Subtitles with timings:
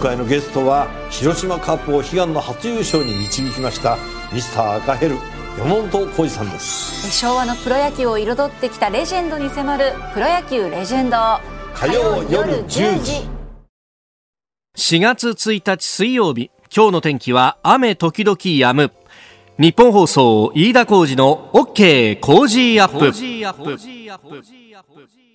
[0.00, 3.98] 回のゲストは広島カップを悲願の初優勝に導きました
[4.32, 5.16] ミスター赤ヘル
[5.58, 7.10] 山本浩二さんです。
[7.12, 11.16] 昭和のプロ野球を彩ってきたレジェンドに迫る「プロ野球レジェンド」
[11.74, 13.28] 火曜夜10時。
[14.76, 18.92] 4月1日水曜日今日の天気は雨時々止む。
[19.58, 24.59] 日本放送飯田浩二の OK 工事アップ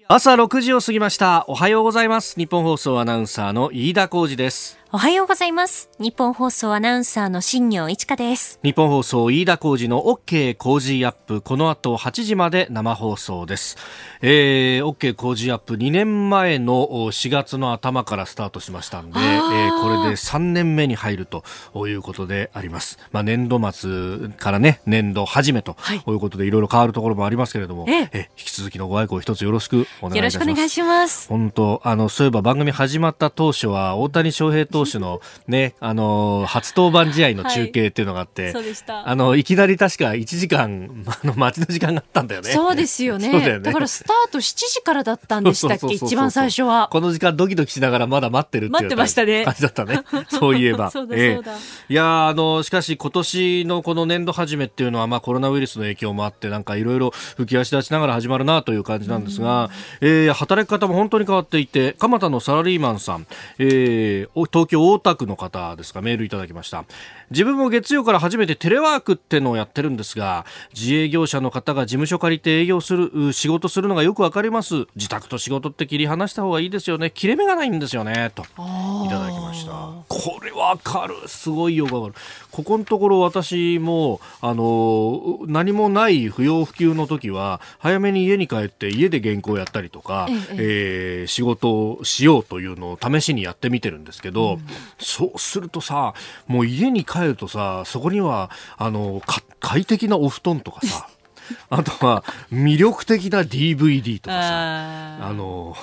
[0.07, 1.45] 朝6時を過ぎました。
[1.47, 2.35] おはようございます。
[2.37, 4.77] 日本放送アナウンサーの飯田浩二です。
[4.95, 5.89] おはようございます。
[5.99, 8.61] 日本放送アナウンサーの新業一華です。
[8.63, 11.41] 日本放送飯田浩二の OK 工事アップ。
[11.41, 13.75] この後8時まで生放送です。
[14.21, 15.75] えー、OK 工事アップ。
[15.75, 21.43] 2年前の4月の頭からスタートしましたんで、えー、これで3年目に入ると
[21.75, 22.97] いうことであります。
[23.11, 25.75] まあ、年度末からね、年度始めと
[26.07, 26.09] い。
[26.09, 28.29] うことで、いろいろ変わるところもありますけれども、ええ。
[28.37, 30.15] 引き続きのご愛顧一つよろしくお願いいたします。
[30.15, 31.27] よろしくお願いします。
[31.27, 38.65] 本当、あの、そういえば番組始まった当初は、大谷翔平投手のね、あの、初登板試合の中継っていうのがあって、はい。
[38.87, 42.51] あの、いきなり確か1時間、 あの、待ちの時間があったんだよね。
[42.51, 43.31] そうですよね。
[43.31, 43.59] だよね。
[43.59, 45.93] だからスタート7時からだったんでしたっけ？
[45.93, 46.89] 一番最初は。
[46.91, 49.45] この時間ドキドキしながらまだ待ってるって待ってましたね。
[49.45, 50.01] 感じだったね。
[50.29, 50.91] そういえば。
[50.91, 51.51] そうだそうだ。
[51.89, 59.69] いやあの、しかし今年のこの年度始めっていうのは、まあコロナウイルスの影響もあって、なんかいろいろ浮き足立ちながら始まるなという感じなんですが、
[60.01, 63.27] えー、働き方も本当に変わっていて、蒲田のサラリーマンさん、
[63.59, 66.85] えー、東京大田区の方ですか、メールいただきました。
[67.31, 74.85] 自分も月曜から初めてテレワークってのをやってるんですが、自営業者の方が事務所借りて営業する、仕事するのがよくわかります。
[74.95, 77.11] 自宅と仕事って切り離した方がいいですよね。
[77.11, 78.31] 切れ目がないんですよね。
[78.35, 79.71] と、いただきました。
[80.07, 81.15] これわかる。
[81.27, 82.13] すごいよくわかる。
[82.51, 94.65] ここのところ私も、あの、何もない不要不急の時は、早めに家に帰って家で原稿やったりとか、えええー、仕事をしようというのを試しにやってみてるんですけど、うん、
[94.99, 96.13] そうするとさ、
[96.47, 99.21] もう家に帰るとさ、そこには、あの、
[99.59, 101.07] 快適なお布団とかさ、
[101.69, 105.75] あとは魅力的な DVD とかさ、あの、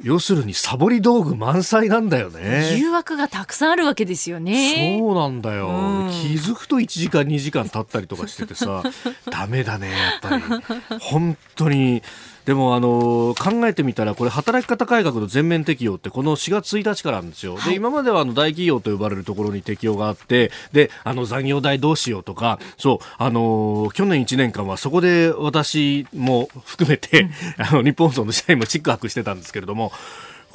[0.00, 2.76] 要するにサボり道具満載なんだよね。
[2.78, 4.96] 誘惑がたくさんあるわけですよね。
[5.00, 5.68] そうなんだよ。
[5.68, 8.84] うん、気づくと1時間2時間経ったりとかしててさ、
[9.28, 10.98] ダメだね、やっぱり。
[11.00, 12.02] 本当に。
[12.48, 17.56] でもあの考えてみたらこれ働き方改革の全面適用ってこの4月1日からなんですよ。
[17.56, 27.30] はい、で今まではあの大企業と呼ばれるところに適用があってであの残業代どうしようとかそうあの去年1年間はそこで私も含めて、うん、
[27.62, 29.92] あの日本放送の社員もチックハクしてたんですけれども。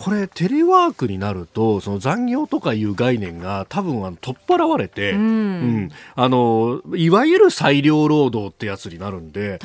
[0.04, 9.60] これテレワークになるとその残業とかいう概念が多分あの取っ払われて、うん、うん、あのいわゆる裁量労働ってやつになるんで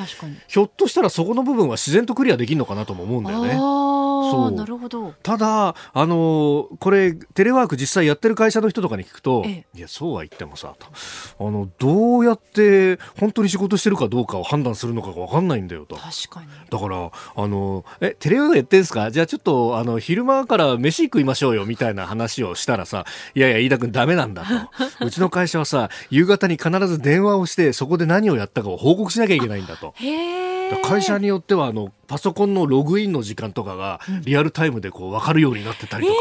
[0.47, 3.51] ひょっとしたらそこの部分は自然とクリアできるのかなとも思うんだよね。
[3.51, 4.51] そう。
[4.51, 5.13] なるほど。
[5.23, 10.87] ただあのこれテレワーク実際やってる会社の人とかに聞くと、いやそうは言ってもさと。
[11.45, 15.95] あのどうやって本当に仕事してるかどうかを判断するのかが分かんないんだよと。
[15.95, 16.47] 確かに。
[16.69, 19.11] だからあのえテレワークやってんですか？
[19.11, 24.43] じゃあちょっとあの昼間から飯食いましょうよみたいな話をしたらさいやいや飯田君ダメなんだ
[24.99, 29.93] と うちの会社はさ夕方に必ず電話をしてそこで何をやったかを報告しなきゃいけないんだと。
[30.83, 36.19] 会社によってはあのパソコンのログインの時間とかがリアルタイムでこう分かるようになってたりとか。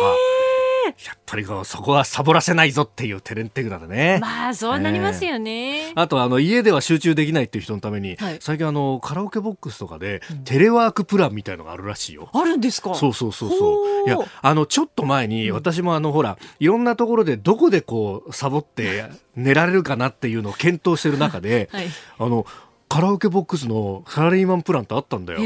[1.07, 4.19] やっぱりこうそこはサボらせないぞっていうテレンテグだね。
[4.21, 5.89] まあそうなりますよね。
[5.89, 12.29] えー、あとあの家では集中できないっていう人のために、はい、最近あのカラオケボックスとかでテレワークプランみたいのがあるらしいよ。
[12.33, 12.95] あるんですか？
[12.95, 14.09] そうそうそうそう。
[14.09, 19.05] いやあのちょっと前に私もあのほらいろんなところでどこでこうサボって
[19.37, 21.87] 寝られるかなっていうのを検討してる中で、 はい、
[22.19, 22.47] あの
[22.89, 25.39] カラオケボックスのサラリーマンプランってあったんだよ。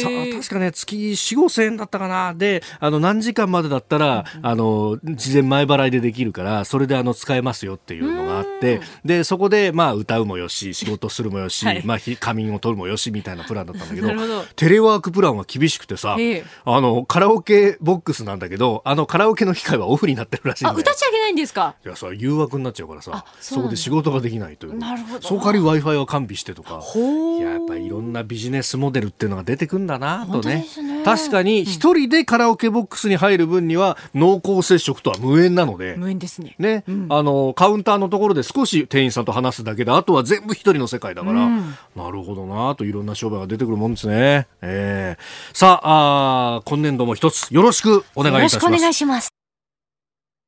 [0.00, 0.08] さ
[0.38, 2.32] 確かね、月4、5千円だったかな。
[2.34, 16.16] で、あの、何時間までだったら、あの、事前前払いでできるから、それであの、使えますよっていうのがあって、で、そこで、まあ、歌うもよし、仕事するもよし、はい、まあ、仮眠を取るもよし、みたいなプランだったんだけど、 どテレワークプランは厳しくてさ、
[16.64, 20.76] あの、カラオケボックスなんだけど、あの、カラオケの機械はオフになってるらしいんだよ。
[20.78, 21.74] あ、歌っちゃいけないんですか？
[21.84, 24.78] いや、さ、誘惑になっちゃうからさ、そこで仕事ができないという。
[24.78, 25.26] なるほど。
[25.26, 26.85] そこから Wi-Fi は完備してとか。
[26.94, 35.96] いや、ぱいろんなビジネスモデルっていうのが出てくんだなとね、ね、確かに一人でカラオケボックスに入る分には濃厚接触とは無縁なので。
[35.96, 36.54] 無縁ですね。
[36.58, 48.64] ね、うん、あのカウンターのところで少し店員さんと話すだけであとは全部一人の世界だから、うん、なるほどなといろんな商売が出てくるもんですね、えー、さああ今年度も一つよろしくお願いいたします。
[48.64, 49.35] よろしくお願いします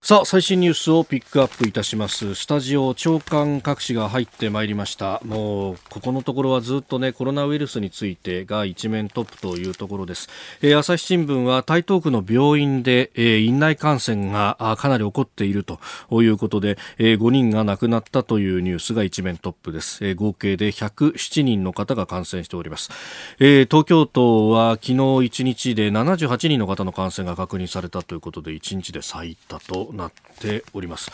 [0.00, 2.36] さあ最新ニュースをピックアップいたします。
[2.36, 5.20] スタジオ長官各紙が入ってまいりました。
[5.24, 10.28] もうここのところはずっとねコロナウイルスについてが一面トップというところです、
[10.62, 15.80] えー、朝日新聞は台東区の病院で、えー、院内感染がかなり起こっていると
[16.22, 22.90] いうことで、えー、5人が亡くなったというニュースが一面トップです、えー、合計で107人の方が感染しております、
[23.40, 29.87] えー、東京都は昨日1日で78人の方の感染が確認されたということで1日で最多と。
[29.92, 31.10] なっております。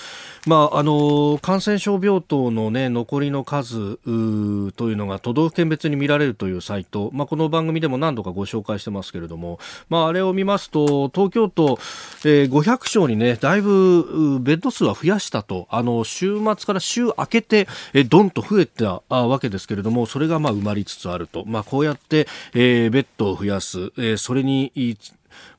[0.47, 11.79] まあ、あの感染症病棟の、ね、残りの数というのが都道府県別に見られるというサイト、まあ、この番組でも何度かご紹介してますけれども、まあ、あれを見ますと東京都、
[12.25, 15.67] えー、500床に、ね、だいぶベッド数は増やしたと。
[15.71, 24.73] あの週末から週明けて、えー、どんと増えたわけですけれどもそれがまあ埋まりつつあると、まあ、こうやって、えー、ベッドを増やす、えー、それに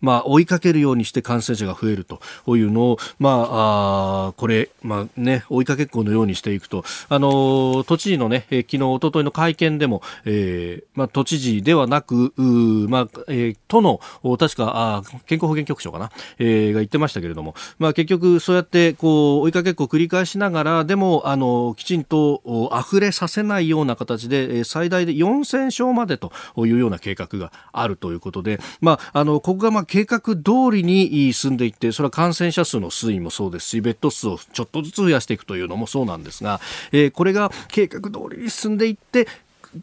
[0.06, 2.22] まあ、追いかけるようにして感染者が増えると。
[2.56, 14.00] いうのを、まあ、あこれ、まあね、追いかけっこのようにしていくと、あの都知事のね、昨日、おとといの会見でも、えーまあ、都知事ではなく、まあえー、都の、
[14.38, 36.59] 確かあ健康保険局長かな、えー、が言ってましたけれども、まあ、結局、そうやってこう追いかけっこを繰り返しながら、でも、あのきちんと溢れさせないような形で、最大で4000床までというような計画があるということで、まあ、あのここがまあ計画通りに進んでいってそれは感染者数の推移もそうですしベッド数をちょっとずつ増やしていくというのもそうなんですが、
[36.92, 39.25] えー、これが計画通りに進んでいって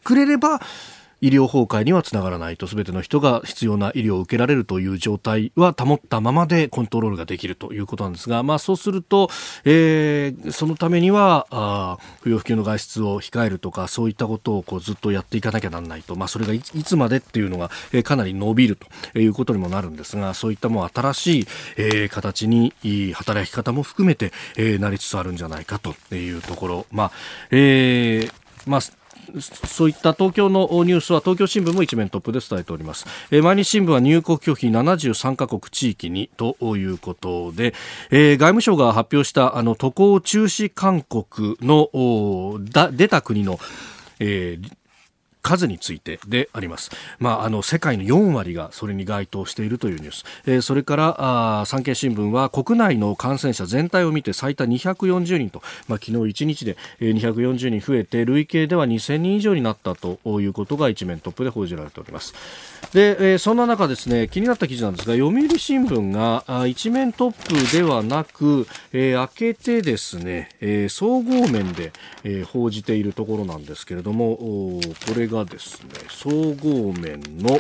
[0.05, 0.61] くれれば
[1.23, 9.31] 医療崩壊にはつながらないと全ての人が必要な医療を受けられるという状態は保ったままでコントロールができるということなんですが、まあ、そうすると、
[9.65, 18.77] えー、そのためにはあ不要不急の外出を控えるとかそういったことをこうずっとやっていかなきゃなんないと、まあ、それがいつまでっていうのが、えー、かなり伸びる
[19.13, 21.47] ということにもなるんですがそういったもう新しい、
[21.77, 22.75] えー、形に
[23.15, 26.87] 働き方も含めて、えー、なりつつあるんじゃないかというところ。
[26.91, 27.13] まあ
[27.53, 29.02] えーまあ
[29.41, 37.75] そういった東京のニュースは東京新聞も一面トップで伝えております、えー、毎日新聞は入国拒否73カ国地域にということで、
[38.11, 42.59] えー、外務省が発表したあの渡航中止勧告の
[42.93, 43.59] 出た国の
[44.25, 44.73] えー、
[45.43, 46.91] 数についてであります。
[47.19, 62.35] まあ、あの世界の4割がそれに該当しているというニュース、えー、それからあ産経新聞は国内の感染者全体を見て最多240人と、まあ、昨日1日で240人増えて累計では2000人以上になったということが一面トップで報じられております。
[62.93, 71.93] で、えー、そんな中ですね気になった記事なんですが読売新聞があ一面トップではなく、えー、開けてですね、えー、総合面で、
[72.25, 74.81] えー、報じているところなんですけれどもこ
[75.17, 77.59] れがですね総合面の、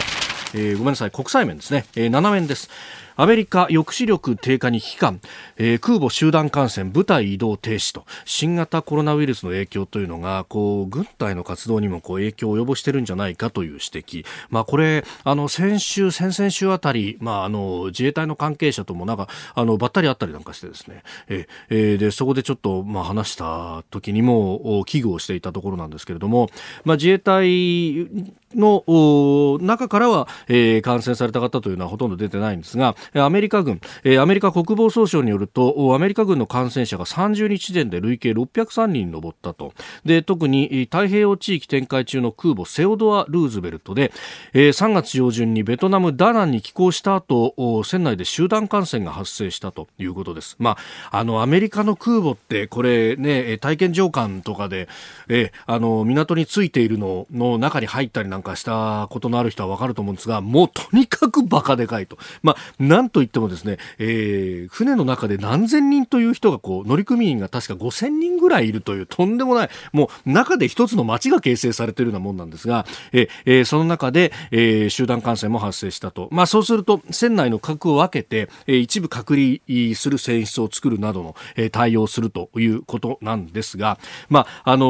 [0.55, 2.71] えー、ごめんなさい国際面ですね、えー、7面です。
[3.17, 5.21] アメリカ抑止力低下に危機感、
[5.57, 8.05] えー、空母集団感染部隊移動停止と。
[8.25, 26.49] 新型コロナウイルスの影響というのがこう軍隊の活動にもこう影響を及ぼしてるんじゃないかという指摘、まあ、これあの先週先々週あたり、まあ、あの自衛隊の関係者ともなんかあのばったり会ったりなんかしてですね、ええー、でそこでちょっと、まあ、話した時にも危惧をしていたところなんですけれども、
[26.85, 28.09] まあ、自衛隊
[28.55, 33.81] の中からは、えー、感染された方というのはほとんど出てないんですが、アメリカ軍、
[34.21, 39.73] アメリカ国防総省によると、アメリカ軍の感染者が30日時点で累計603人に上ったと。
[40.05, 44.13] で、特に太平洋地域展開中の空母セオドア・ルーズベルトで、
[44.53, 50.57] 3月上旬にベトナム・ダナンに寄港した後、船内で集団感染が発生したということです。
[50.59, 50.77] ま
[51.11, 54.89] あ、あの、アメリカの空母って、これね、体験上艦とかで、
[55.29, 62.19] え、あの、港についているのの中に入ったりなんかしたことのある人はわかると思うんですが、もうとにかくバカでかいと。
[62.43, 62.57] まあ、
[62.93, 76.29] なんといってもですね、えー、船の中で何千人という人がこう、乗組員が確か5000人ぐらいいるというとんでもない、もう中で一つの街が形成されているようなもんなんですが、えー、その中で、えー、集団感染も発生したと。
[76.33, 84.87] まあ、そうすると、船内の核を分けて、えー、一部隔離する船室を作るなどの、えー、対応するということなんですが、まあ、あの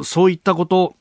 [0.00, 0.96] ー、そういったこと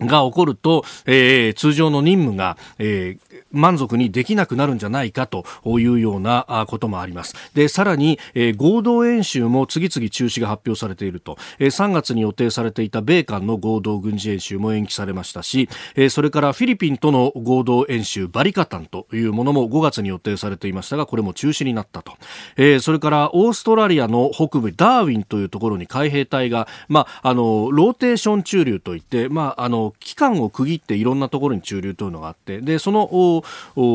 [0.00, 5.44] が起こると、えー、通常の任務が、えー、満足にできなくなるんじゃないかと
[5.78, 7.34] いうようなこともあります。
[7.54, 22.14] で、さらに、えー、合同演習も次々中止が発表されていると、えー、3月に予定されていた米韓の合同軍事演習も延期されましたし、えー、それからフィリピンとの合同演習バリカタンというものも5月に予定されていましたが、これも中止になったと。
[22.56, 33.42] えー、それからオーストラリアの北部ダーウィンというところに海兵隊が、まあ、あの、ローテーション駐留といって、まあ、あの、の期間を区切っていろんなところに駐留というのがあってでその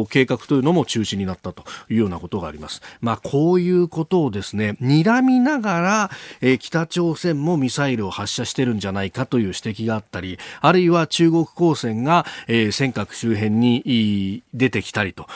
[0.09, 2.81] 計画というのも中止になったというようなことがあります。
[3.01, 15.27] まあ、こういうことをですね睨みながら、えー、北朝鮮もミサイルを発射してるんじゃないかという指摘があったりあるいは中国公船が、えー、尖閣周辺に出てきたりと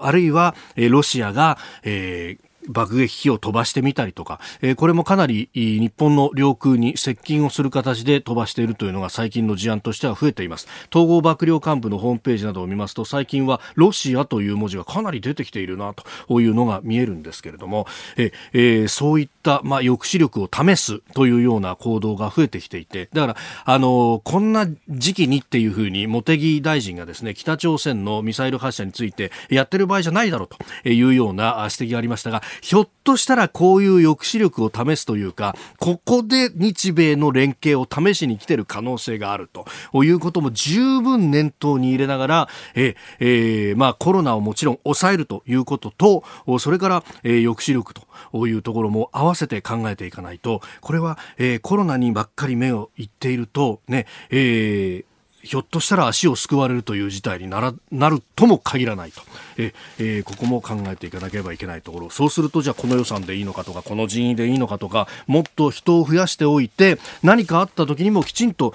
[0.00, 10.66] あるいは、えー、ロシアが、えー爆撃機を飛ばしてみたりとか、えー、これもかなり日本の領空に接近をする形で飛ばしているというのが最近の事案としては増えています。
[10.90, 15.94] 統合幕僚幹部のホームページなどを見ますと最近はロシアという文字がかなり出てきているな
[16.28, 39.64] というのが見えるんですけれども、ええー、そういった、まあ、抑止力を試すというような行動が増えてきていてだからあのこんな時期にっていうふうに茂木大臣がですね北朝鮮のミサイル発射についてやってる場合じゃないだろうというような指摘がありましたがひょっとしたらこういう抑止力を試すというか、ここで日米の連携を試しに来てる可能性があると。
[40.04, 46.24] いうことも十分念頭に入れながら、ええー、まあコロナをもちろん抑えるということと、
[46.58, 55.13] それから、えー、抑止力というところも合わせて考えていかないと、これは、えー、コロナにばっかり目をいっていると、ね、えー、
[55.44, 59.20] ひょっとしたら足をすくわれるという事態にならなるとも限らないと
[59.58, 68.74] え、えー、ここも考えていかなければいけないところそうするとじゃあこの予算でいいのかとかこの人員でいいのかとかもっと人を増やしておいて何かあった時にもきちんと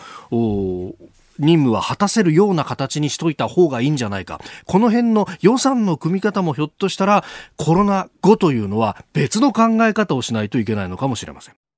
[1.40, 4.42] 任務は果たせるような形にしといた方がいいんじゃないか。
[4.66, 7.24] この辺の予算の組み方もひょっとしたら
[7.56, 11.69] コロナ後というのは別の考え方をしないといけないのかもしれません。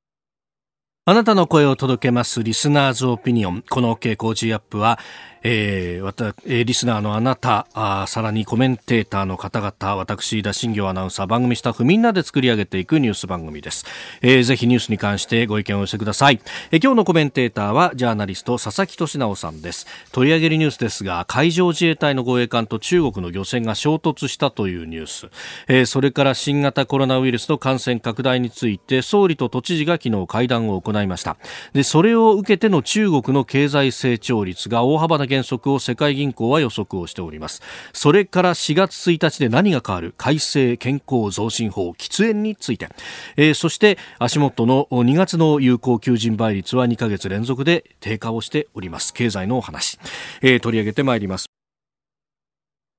[1.12, 3.66] あなたの声を届けますリスナーズオピニオン。
[3.70, 4.98] この傾向 G アップは
[5.44, 13.86] えー、わた、えー、リスナーのあなたあ、さらにコメンテーターの方々、私、田新行アナウンサー、番組スタッフみんなで作り上げていくニュース番組です。
[14.22, 16.40] えー、ぜひニュースに関してご意見をお寄せください。
[16.72, 19.88] えー、今日のコメンテーターは、ジャーナリスト、佐々木俊直さんです。
[20.12, 25.30] 取り上げるニュースですが、海上自衛隊の護衛艦と中国の漁船が衝突したというニュース。
[25.68, 31.38] えー、それから新型コロナウイルスの感染拡大について、総理と都知事が昨日会談を行いました。
[31.74, 37.62] で、それを受けての中国の経済成長率が大幅な減速を世界銀行は予測をしております。
[37.94, 40.14] それから4月1日で何が変わる？
[40.18, 42.90] 改正健康増進法喫煙について、
[43.38, 49.14] えー、そして足元の2月の有効求人倍率は2ヶ月連続で低下をしております。
[49.14, 49.98] 経済のお話、
[50.42, 51.48] えー、取り上げてまいります。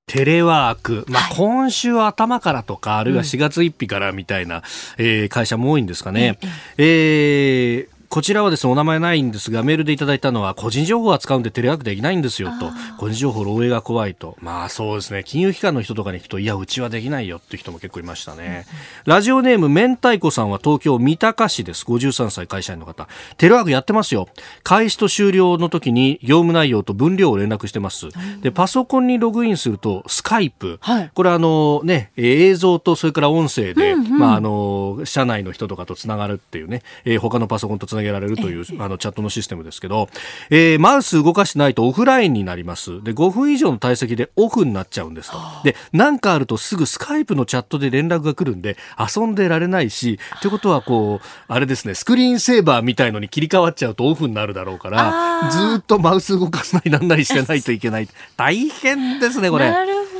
[0.07, 4.63] テレワーク、まあ、今週頭からとか、あるいは4月1日からみたいな、うん、
[4.99, 6.39] えー、会社も多いんですかね。
[6.43, 6.49] うん、
[6.79, 14.37] えー、こちらはですね、お名前ないんですが、メールでいただいたのは、個人情報を扱うんでテレワークできないんですよと、個人情報漏洩が怖いと。
[14.39, 18.67] まあそうですね、金融機関の人とかに行くと、いや、うちはできないよって人も結構いましたね。
[19.07, 21.87] うん、ラジオネーム、明太子さんは東京三鷹市です。
[21.87, 23.09] 53歳会社員の方。
[23.39, 24.29] テレワークやってますよ。
[24.63, 28.09] 開始と終了の時に業務内容と分量を連絡してます。
[28.43, 30.77] で、パソコンにログインすると、スカイプ。
[30.83, 40.09] はい、これあのね、映像とそれから音声で、うんうん、まああの、社内の人とかとつながるっていうね、えー、他のパソコンとつなげられるというあのチャットのシステムですけど、
[40.51, 43.03] えー、マウス動かしてないとオフラインになります。
[43.03, 45.39] で、5分以上の体積でオフになっちゃうんですと。
[45.65, 58.09] で、なんかあるとすぐスカイプのチャットで連絡が来るんで、遊んでられないし、ということはこう、あれですね、スクリーンセーバーみたいのに切り替わっちゃうとオフになるだろうから、ずっとマウス動かすなりなんなりしてないといけない。
[58.37, 59.71] 大変ですね、これ。
[59.71, 60.12] なる。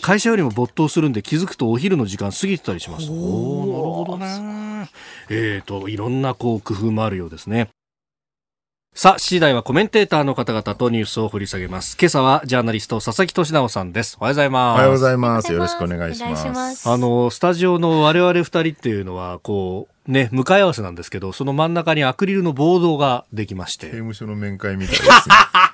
[0.00, 3.10] 会社よりも没頭するんで気づくとお昼の時間過ぎてたりします。
[3.10, 4.90] おおなるほどね。
[5.30, 7.68] えっ、ー、と、いろんなこう工夫もあるようですね。
[8.94, 11.96] さあ、7時台はコメンテーターの方々とニュースを掘り下げます。
[12.00, 14.16] 今朝はジャーナリスト佐々木俊直さんです。
[14.18, 14.74] おはようございます。
[14.74, 15.52] おはようございます。
[15.52, 16.88] よろしくお願いします。
[16.88, 23.86] あの、スタジオの我々二人っていうのは、こう、ね、向かい合わせなんですけど、その真ん中にアクリルのボードができまして。
[23.86, 25.34] 刑務所の面会みたいですね。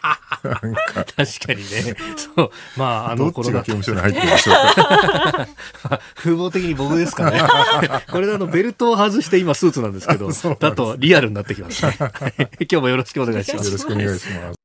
[0.44, 1.96] 確かにね。
[2.36, 2.50] そう。
[2.76, 5.48] まあ、あの、この刑務所に入ってるでしょうか。
[6.14, 7.40] 風貌的に僕ですかね。
[8.10, 11.96] これであの、ベルトを外して今スーツなんですけど、だとリアルになってきますね。
[12.60, 13.66] 今日もよろしくお願いします。
[13.66, 14.58] よろしくお願いします。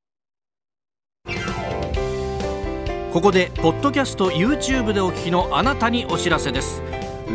[3.14, 6.82] ここで、ポッドキャスト YouTube でお聞きのあなたにお知らせです。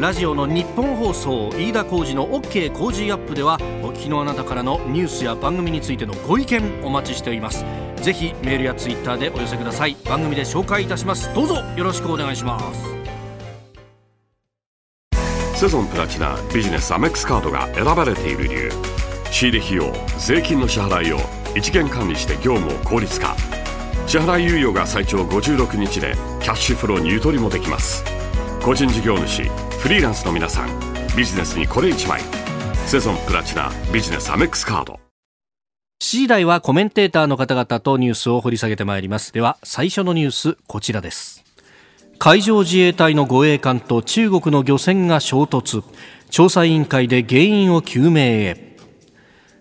[0.00, 7.64] ラジオの日本放送飯田浩司の OK 工事アップではお聞きのあなたからのニュースや番組についてのご意見お待ちしております
[8.04, 9.96] ぜひメールやツイッターでお寄せください。
[10.04, 11.32] 番組で紹介いたします。
[11.34, 12.94] どうぞよろしくお願いします。
[15.58, 18.70] セゾンプラチナビジネスアメックスカードが選ばれている理由。
[19.30, 21.18] 仕入れ費用税金の支払いを
[21.56, 23.34] 一元管理して業務を効率化。
[24.06, 28.04] 支払い猶予が最長56日でキャッシュフローにゆとりもできます。
[28.62, 29.44] 個人事業主
[29.80, 30.68] フリーランスの皆さん
[31.16, 32.20] ビジネスにこれ1枚。
[32.86, 35.03] セゾンプラチナビジネスアメックスカード。
[36.14, 39.32] 7時台はコメンテーターの方々とニュースを掘り下げてまいります。
[39.32, 41.42] では最初のニュースこちらです。
[42.20, 45.82] 海上自衛隊の護衛艦と中国の漁船が衝突。
[46.30, 48.76] 調査委員会で原因を究明へ。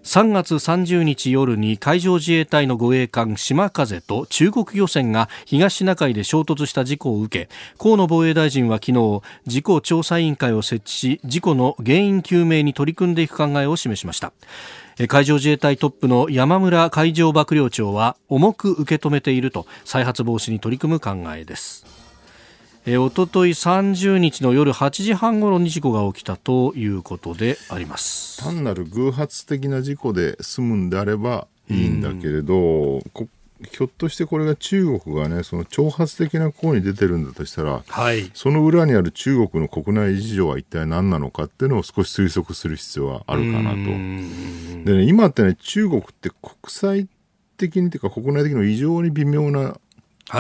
[0.04, 7.50] 3月30日夜に海上自衛隊の護衛艦島風と中国漁船が東シナ海で衝突した事故を受け
[7.80, 14.34] 河野防衛大臣は昨日事故調査委員会を設置し事故の原因究明に取り組んでいく考えを示しました。
[15.10, 21.86] 海上自衛隊トップの山村海上幕僚長は重く受け止めていると再発防止に取り組む考えです。
[22.86, 28.44] えおととい30日の夜8時半ごろに事故が起きたということであります。
[28.44, 33.02] 単なる偶発的な事故で済むんであればいいんだけれど、
[33.72, 43.75] ひょっとしてこれが中国がねその挑発的な行為に出てるんだとしたら、はい、その裏にある中国の国内事情は一体何なのかっていうのを少し推測する必要はあるかなと。
[43.77, 47.08] でね今ってね中国って国際
[47.58, 49.77] 的にというか国内的にも異常に微妙な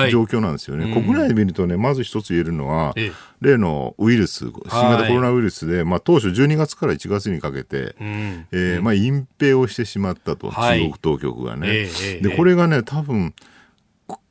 [0.09, 3.11] 状況なんですよね、はい、国内で見るとね、まず一つ言えるのは、ええ、
[3.41, 11.67] 例のウイルス、新型コロナウイルスで、はい、まあ、当初12月から1月にかけて、うん、えー、まあ、隠蔽をしてしまったと、中国当局がね。
[11.69, 13.33] え、で、これがね、多分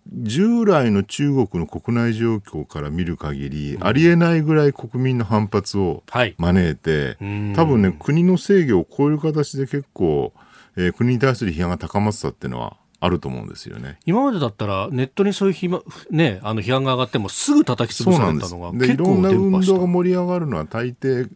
[0.09, 6.02] 従来の中国の国内状況から見る限り、うん、ありえないぐらい国民の反発を
[6.38, 10.32] 招いて、はい、多分ね、国の制御をこういう形で結構、
[10.76, 13.99] えー、国に対する批判が高まってたっていうのは、あると思うんですよね。
[14.06, 15.82] 今までだったらネットにそういうひ、ま
[16.12, 21.28] ね、あの批判が上がってもすぐ叩き潰されたのがでいろんな運動が盛り上がるのは大抵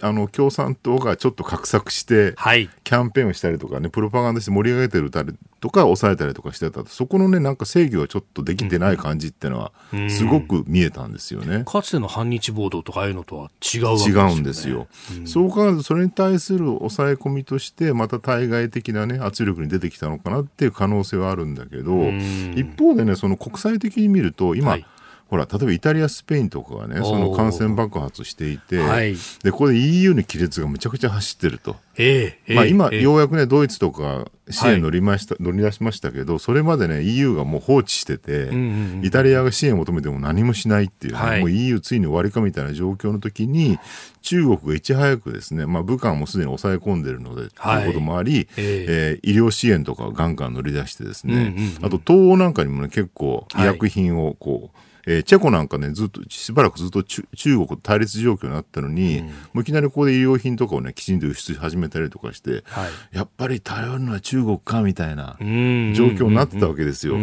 [0.00, 9.72] あの共産党がちょっと画策して、はい、キャンペーンをしたりとかねプロパガンダして盛り上げてるたりとか抑えたりとかしてたそこのねなんか制御がちょっとできてない感じっていうのは
[10.08, 14.86] すごく見えたんですよね、かつての反日暴動とかああいうのとは違うわけですよ、ね、違うんですよ、
[15.18, 22.10] うん、そう考えるとそれに対する抑え込みとしてまた対外的なね圧力に出てきたのかなっていう可能性はあるんだけど
[22.54, 24.86] 一方でねその国際的に見ると今、はい
[25.28, 43.78] ほら例えばイタリア、スペインとかがねその感染爆発していて、はい、でここで EU の亀裂がむちゃくちゃ走ってると、えー、まあ、今、えー、ようやくねドイツとか支援乗りました、はい、乗り出しましたけどそれまでね EU がもう放置してて、うんうんうん、イタリアが支援を求めても何もしないっていう、ねはい、もう EU ついに終わりかみたいな状況の時に
[44.22, 47.84] 中国がいち早くですね、まあ、武漢もすでに抑え込んでるので、とい。
[47.84, 54.78] うこともあり、えー、えー、医療支援とかをガンガン乗り出してですね、うんうんうん、あと東欧なんかにもね結構医薬品をこう、
[55.10, 67.16] えー、チェコなんかね、ずっと、しばらくずっと中国と対立状況になったのに、うん、もういきなりここで医療品とかをね、きちんと輸出し始めたりとかして、はい、やっぱり頼るのは中国かみたいな状況になってたわけですよ。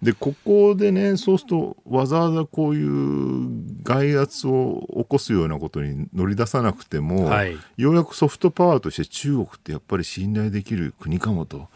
[0.00, 3.48] で、ここでね、そうすると、わざわざこういう
[3.82, 11.68] 外圧を起こすようなことに乗り出さなくても、はい、ようやくソフトパワーとして中国ってやっぱり信頼できる国かもと、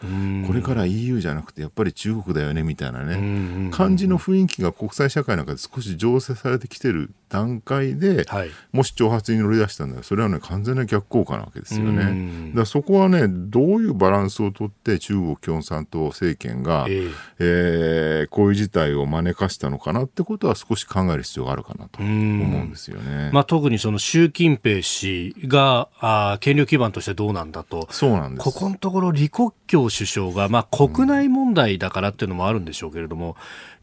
[0.47, 12.53] これから EU じゃなくてやっぱり中国だよねみたいなね、感じの雰囲気が国際社会の中で少し醸成されてきてる段階で、はい、もし挑発に乗り出したんだそれはね完全な逆効果なわけですよね。
[12.55, 23.29] だそこはねどういうバランスをとって中国共産党政権が、えー、えー、こういう事態を招かしたのかなってことは少し考える必要があるかなと思うんですよね。
[23.33, 27.87] まあ、特にその習近平氏があ権力基盤としてどうなんだと。
[27.91, 28.43] そうなんです。
[28.43, 33.35] ここのところ李克強首相が、まあ、国内問題だからっていうのもあるんでしょうけれども、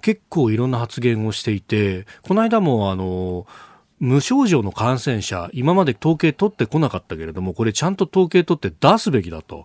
[0.04, 3.46] 結構いろんな発言をしていて、この間もあの、
[4.00, 9.64] 無症状の感染者、今まで統計取ってこなかったけれども、これちゃんと統計取って出すべきだと。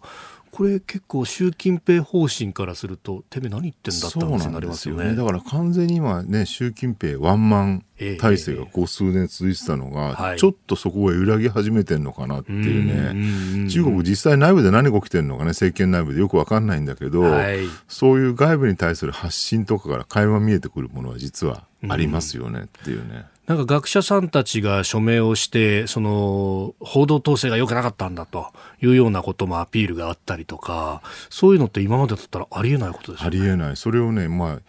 [0.51, 7.85] これ結構習近平方針からするとてめえ何言ってんだって話になりますよね、ね、だから完全に今ね習近平ワンマン
[8.19, 17.59] 体制がこう数年続いてたのが、ちょっとそこが揺らぎ始めてるのかなっていうね、中国実際内部で何が起きてるのかね政権内部でよく分かんないんだけど、はい、
[17.89, 23.25] そういう外部に対する発信とかから会話見えてくるものは実はありますよねっていうね。
[23.49, 33.39] なんか学者さんたちが署名をして、その、報道統制が良くなかったんだというようなこともアピールがあったりとか、そういうのって今までだったらありえないことですよね。
[33.39, 33.75] ありえない。
[33.75, 34.59] それをね、まあ、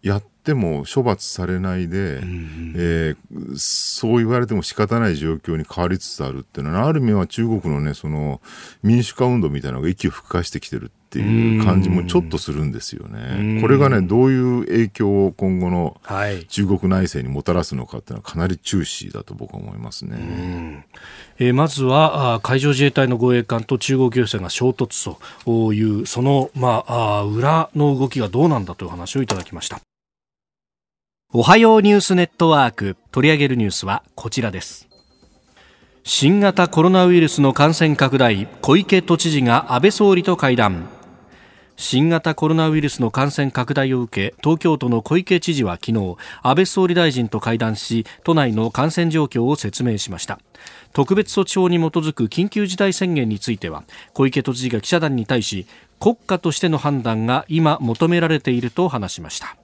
[0.00, 8.40] やっても処罰されないで、うん、えー、そう言われても仕方ない状況に変わりつつあるっていうのは、ある意味は中国のね、その
[8.82, 13.60] 民主化運動みたいなのが息を吹き返してきてるっていう感じもちょっとするんですよね。
[13.60, 16.00] これがね、どういう影響を今後の
[16.48, 20.86] 中国内政にもたらすのかっていうのはかなり注視だと僕は思いますね。
[21.40, 29.80] えー、まずは海上自衛隊の護衛艦と中国漁船が衝突というその、まあ、裏の動きがどうなんだという話をいただきました。
[31.32, 34.88] おはようニュースネットワーク取り上げるニュースはこちらです
[36.02, 40.88] 新型コロナウイルスの感染拡大小池都知事が安倍総理と会談
[41.80, 50.38] 新型コロナウイルスの感染拡大を受け東京都の小池知事は昨日安倍総理大臣と会談し都内の感染状況を説明しました。
[50.92, 55.66] 特別措置法に基づく緊急事態宣言については小池都知事が記者団に対し
[55.98, 59.56] 国家としての判断が今求められていると話しました。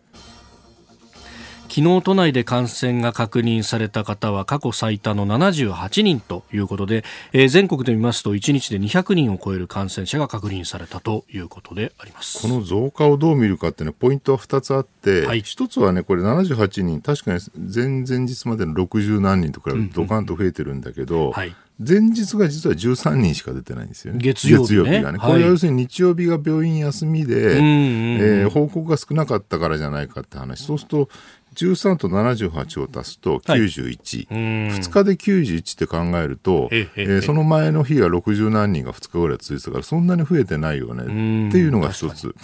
[1.77, 12.41] 昨日都内で感染が確認された方は過去最多の78人ということで、えー、全国で見ますと1日で200人を超える感染者が確認されたということであります。
[12.41, 21.55] この増加をどう見るかっていうのはポイントは2つあって、はい、1つはねこれ78人確かに前々日までの60何人と比べてドカンと増えてるんだけど、うんうんはい。
[21.79, 24.21] 前日が実は13人しか出てないんですよね。
[24.23, 25.19] 月曜日、ね、月曜日がね。
[25.19, 30.65] これは要するに日曜日が病院休みで、えー、報告が少なかったからじゃないかって話。
[30.65, 31.09] そうすると、
[31.57, 41.05] 13と78を足すと91、はい、2日で91って考えると、えー、その前の日が60何人が2日ぐらい続いてたからそんなに増えてないよね。
[41.49, 42.35] っていうのが一つ。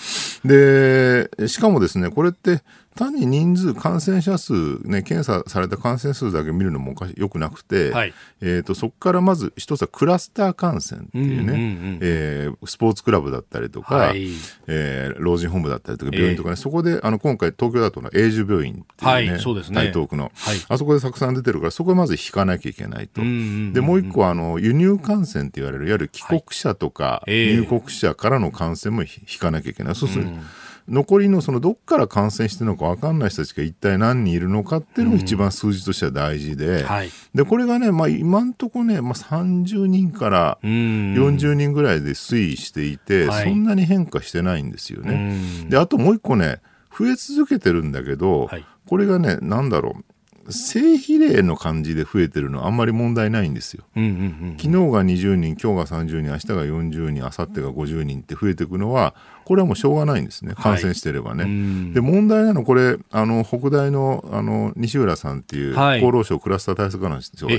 [0.45, 2.63] でしかもですねこれって
[2.95, 4.53] 単に人数、感染者数、
[4.87, 14.29] ね、検査された感染数だけ見るのもよくなくて、はい、えーと、そこからまず一つはクラスター感染っていうね、うんうんうん、えー、スポーツクラブだったりとか、はい、
[14.67, 19.77] えー、老人ホームだったりとか、病院とかね、えー、そこであの今回、東京だとの永住病院っていうね、はい、そうですね。
[19.77, 23.23] 台東区の、はい、あそこでたくさん出てるから、そこはまず引かなきゃいけないと。
[23.23, 29.95] うんうんうんうん、でもう一個はあの輸入感染って言われる、いわゆる帰国者とか入国者からの感染も引かなきゃいけない。
[29.95, 30.43] そうする、うん
[30.89, 45.67] 残りのそのどっから感染してるのか分かんない人たちが一体何人いるのかっていうのが一番数字としては大事で、うんはい、でこれがね、まあ、今んとこね、まあ、30人から40人ぐらいで推移していて、そんなに変化してないんですよね。
[45.69, 46.61] であともう一個ね
[46.97, 50.05] 増え続けてるんだけど、はい、これがねなんだろう。
[50.51, 53.85] 正比例の感じで増えてるのはあんまり問題ないんですよ。
[53.95, 54.13] うんうんう
[54.55, 59.15] ん、昨日が20人、今日が30人、明日が40人、明後日が50人って増えていくのは、
[59.45, 61.45] これはもうしょうがないんですね、感染してればね。
[61.45, 67.53] はい、で、問題なのこれ、あの、北大の、あの、西浦さんっていう、厚労省クラスター対策官の人が、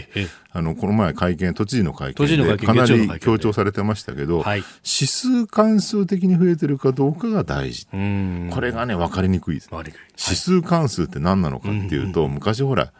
[0.51, 7.87] あの、この前会見、都知事の会見でかなり強調されてましたけど、はい、指数関数的に増えてるかどうかが大事。
[7.87, 9.69] これがね、分かりにくいです。
[9.71, 12.91] 指数関数って何なのかっていうと、昔ほら、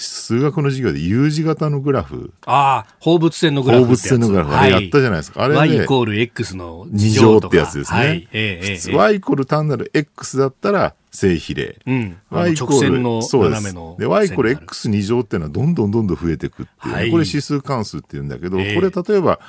[0.00, 2.32] 数学の授業で U 字型のグラフ。
[2.46, 3.84] ああ、放物線のグラフ。
[3.84, 4.54] 放物線のグラフ。
[4.54, 5.42] あれやったじゃないですか。
[5.42, 7.98] あれ、Y イコール X の2乗ってやつですね。
[7.98, 11.78] はい、えー、普通 Y イコール単なる X だったら正比例。
[11.84, 12.16] うん。
[12.30, 14.04] Y イコール、の斜めので。
[14.04, 19.40] で、Y イコール X2 乗っていうのはどんどんどんどん増えていくっていう、はい、これ指数関数っていうんだけど、えー、これ例えば、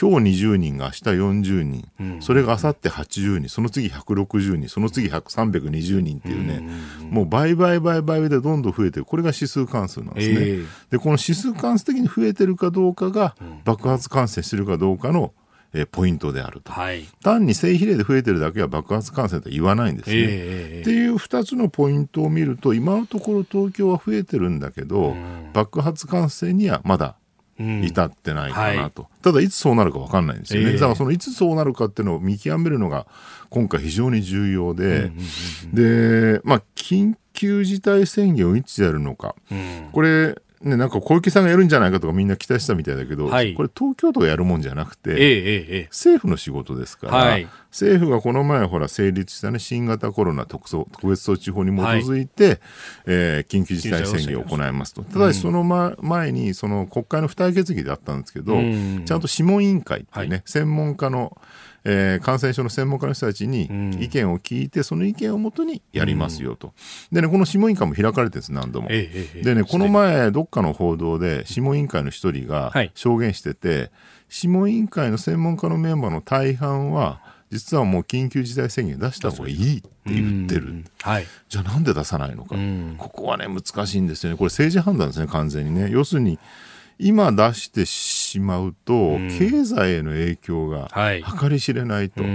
[0.00, 6.64] 今日20人が明日40人、うん、それが明後日80人、その次160人、その次320人っていうね、
[7.00, 9.04] うん、もう倍倍倍倍でどんどん増えてる。
[9.04, 10.34] これが指数関数なんですね。
[10.38, 13.34] えー、で、この指数関数的に増えてるかどうかが
[13.64, 15.32] 爆発感染してるかどうかの
[15.74, 20.16] えー、ポイントであると、はい、単に正比例で増えてるだけは爆発感染とは言わないんですね。
[20.16, 25.14] えー、っていう2つのポイントを見ると今のところ東京は増えてるんだけど、
[25.52, 27.17] 爆発感染にはまだ
[27.58, 33.06] 至ってないかなと、うんはい、ただいつそうなるか分かんないんですよね、えー、だからそのいつそうなるかっていうのを見極めるのが
[33.50, 35.10] 今回非常に重要で、
[35.72, 52.58] でまあ緊急事態宣言をいつやるのか、うん、これね、なんか小池さんがやるんじゃないかとかみんな期待したみたいだけど、はい、これ東京都がやるもんじゃなくて、えええ、政府の仕事ですから、はい、政府がこの前ほら成立したね新型コロナ特特別措置法に基づいて、はい、
[53.06, 55.02] えー、緊急事態宣言を行いますと。
[55.02, 61.36] ただしその、ま、前にその国会の付帯決議であったんですけど、ちゃんと諮問委員会っていうね、専門家の
[61.84, 63.64] えー、感染症の専門家の人たちに
[64.00, 66.74] 意見を聞いて、その意見をもとにやりますよと。
[67.12, 68.88] でね、この諮問委員会も開かれてるんです、何度も。
[68.88, 73.90] でね、この前、どっかの報道で、諮問委員会の一人が証言してて、はい、
[74.30, 82.56] 諮問委員会の専門家のメンバーの大半は、実はもう緊急事態宣言出した方がいいって言ってる、はい、じゃあなんで出さないのか、
[82.98, 84.38] ここはね難しいんですよね。
[84.38, 85.88] これ政治判断ですね完全にね。
[85.90, 86.38] 要するに
[86.98, 92.30] 今出してしまうと、うん、経済への影響が計り知れないと、はい、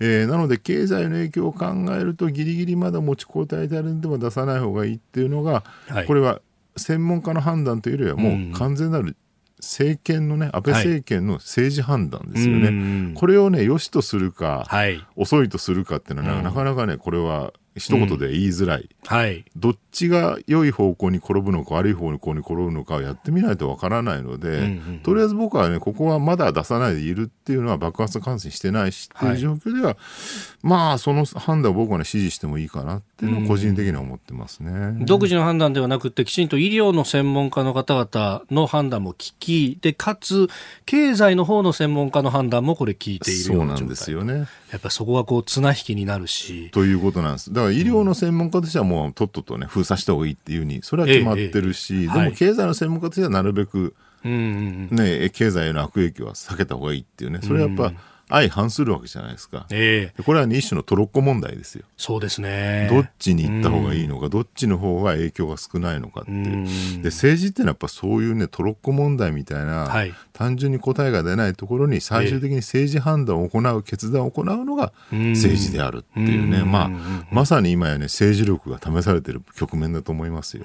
[0.00, 6.40] えー、なので経済の影響を考えるとギリギリまだ持ちこたえてあるんでも出さない方がいいっていうのが、はい、これは
[6.76, 9.16] 専門家の判断というよりはもう完全なる
[9.58, 29.96] 政権のね安倍政権の政治判断ですよね、はい、これをね良しとするか、はい、遅いとするかっていうのは、なかなかねこれは一言で言いづらい、はい、どっちが良い方向に転ぶのか悪い方向に転ぶのかをやってみないとわからないので、うんうん、とりあえず僕はねここはまだ出さないでいるっていうのは爆発感染してないしっていう状況では、はい、
[30.62, 40.48] まあその判断を僕はね支持してもいいかなっていうのは個人的には思ってますね、うん、独自の判断ではなくてきちんと医療の専門家の方々の判断も聞きでかつ
[40.86, 43.76] 経済の方の専門家の判断もこれ聞いているような状態。
[43.76, 46.70] そうなんですよねやっぱりそこはこう綱引きになるし。
[46.70, 47.52] ということなんです。
[47.52, 57.40] だから医療の専門家としてはもうとっととね封鎖した方がいいっていうふうにそれは決まってるし、えええ、でも経済の専門家としてはなるべく、はい、ね、経済への悪影響は避けた方がいいっていうね。
[57.42, 57.96] それはやっぱ、うん
[58.28, 59.66] 相反するわけじゃないですか。
[59.70, 61.84] えー、これは、ね、一種のトロッコ問題ですよ。
[61.96, 62.88] そうですね。
[62.90, 67.02] どっちに行った方がいいのか、どっちの方が影響が少ないのかっていう。
[67.02, 80.64] で、政治ってのはやっぱそういうね、トロッコ問題みたいな、はい、単純に答えが出ないところに最終的に政治判断を行う、決断を行うのが政治であるっていうね、まあ、まさに今やね、政治力が試されてる局面だと思いますよ。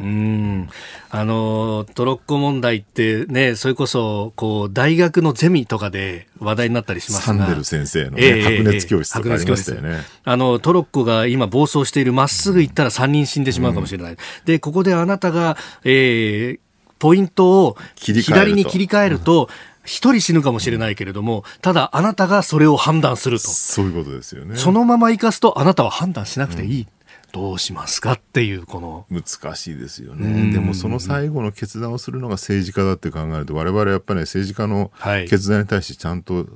[1.09, 9.99] あの、トロッコ問題ってね、それこそ、こう、大学のゼミとかで話題になったりしますが、デル先生の、ね、えー、白熱教室とかありましたよね。
[10.25, 14.11] あの、トロッコが今暴走している、まっすぐ行ったら3人死んでしまうかもしれない。
[14.11, 15.55] うん、で、ここであなたが、
[15.85, 16.70] えー、
[17.01, 19.49] ポイントを左に切り替えると、
[19.83, 23.47] 一人死ぬかもしれないけれども、ただあなたがそれを判断すると。
[23.49, 24.55] そういうことですよね。
[24.55, 26.81] そのまま生かすとあなたは判断しなくていい。
[26.81, 26.87] うん
[27.31, 29.05] どうしますかっていうこの。
[29.09, 34.91] 難しいですよね、でもその最後の決断をするのが政治家だって考えると我々はやっぱり、ね、政治家の
[35.27, 36.47] 決断に対してちゃんと、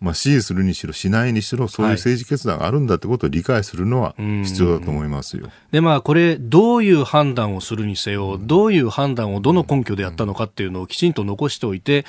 [0.00, 5.48] まあ、支持するにしろしないにしろそういう政治決断があるんだってことを理解するのは必要だと思いますよ。
[5.70, 12.04] でまあこれどういう判断をするにせよどういう判断をどの根拠でやったのかっていうのをきちんと残しておいて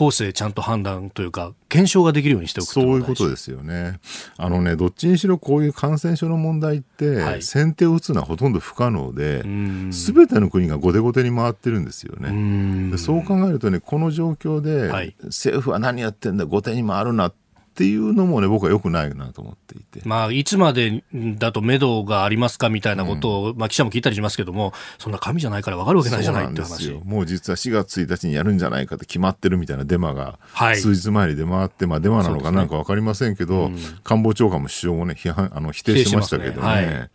[0.00, 4.00] 構成ちゃんと判断というか検証ができるようにしておくそういうことですよね。
[4.38, 9.44] あのねどっちにしろこういう感染症の問題って、はい、先手を打つのはほとんど不可能で、
[9.92, 12.96] すべての国が後手後手に回ってるんですよね。
[12.96, 17.34] そう考えるとねこの状況で、はい、政府は何やってんだ後手に回るなっ
[17.70, 20.02] っていうのもね、僕はよくないなと思っていて。
[20.04, 26.90] まあ、いつまでだと目処がありますかみたいなことを、うん、まあ、記者も聞いたりしますけども、そんな紙じゃないから分かるわけないじゃないって話。
[27.04, 30.38] もう実は4月1日にやるんじゃないかって決まってるみたいなデマが、
[30.74, 37.08] 数日前に出回って、まあ、デマなのかなんか分かりませんけど、ねうん、官房長官も首相もね、批判、あの、否定しましたけどね。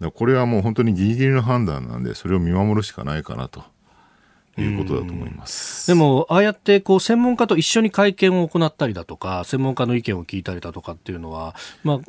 [0.00, 3.64] ねこれはもう本当にギリギリの判断なんで、それを見守るしかないかなと。
[4.60, 5.86] いうことだと思います。
[5.86, 12.00] でも、ああやってこう専門家と一緒に会見を行ったりだとか、専門家の意見を聞いたりだとかっていうのは、まあ、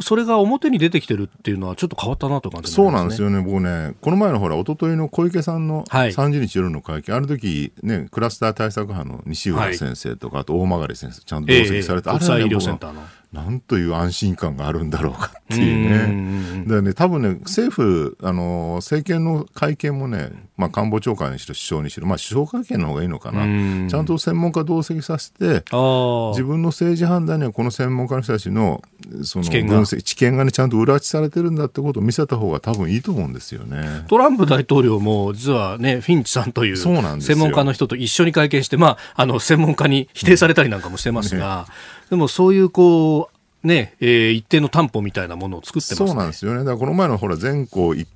[0.00, 13.02] それが表に出てきてるっていうのは、ちょっと変わったなと感じ、ね、そうなんですよね、僕ね、この前のほら、一昨日の小池さんの30日夜の会見、はい、あの時ね、クラスター対策班の西浦先生とか、あと大曲先生、ちゃんと同席されて、えー、国際医療センターの。
[13.32, 16.64] なんという安心感があるんだろうかっていうね。
[16.66, 23.88] でね、多分ね、政府、あの、政権の会見もね、まあ、官房長官にしろ首相にしろ、まあ、首相会見の方がいいのかな。
[23.88, 28.82] ちゃんと専門家同席させて、自分の政治判断にはこの専門家の人たちの、
[29.22, 34.04] その分析、知見がね、ちゃんと裏打ちされてるんだってことを見せた方が多分いいと思うんですよね。
[34.08, 41.74] トランプ大統領も、実はね、フィンチさんという、専門家の人と一緒に会見して、まあ、あの、専門家に否定されたりなんかもしてますが、ね
[42.10, 46.58] でもそういうこう、ね、えー、一定の担保みたいなものを作ってます、ね、そうなんですよね。
[46.58, 48.08] だからこの前のほら全校一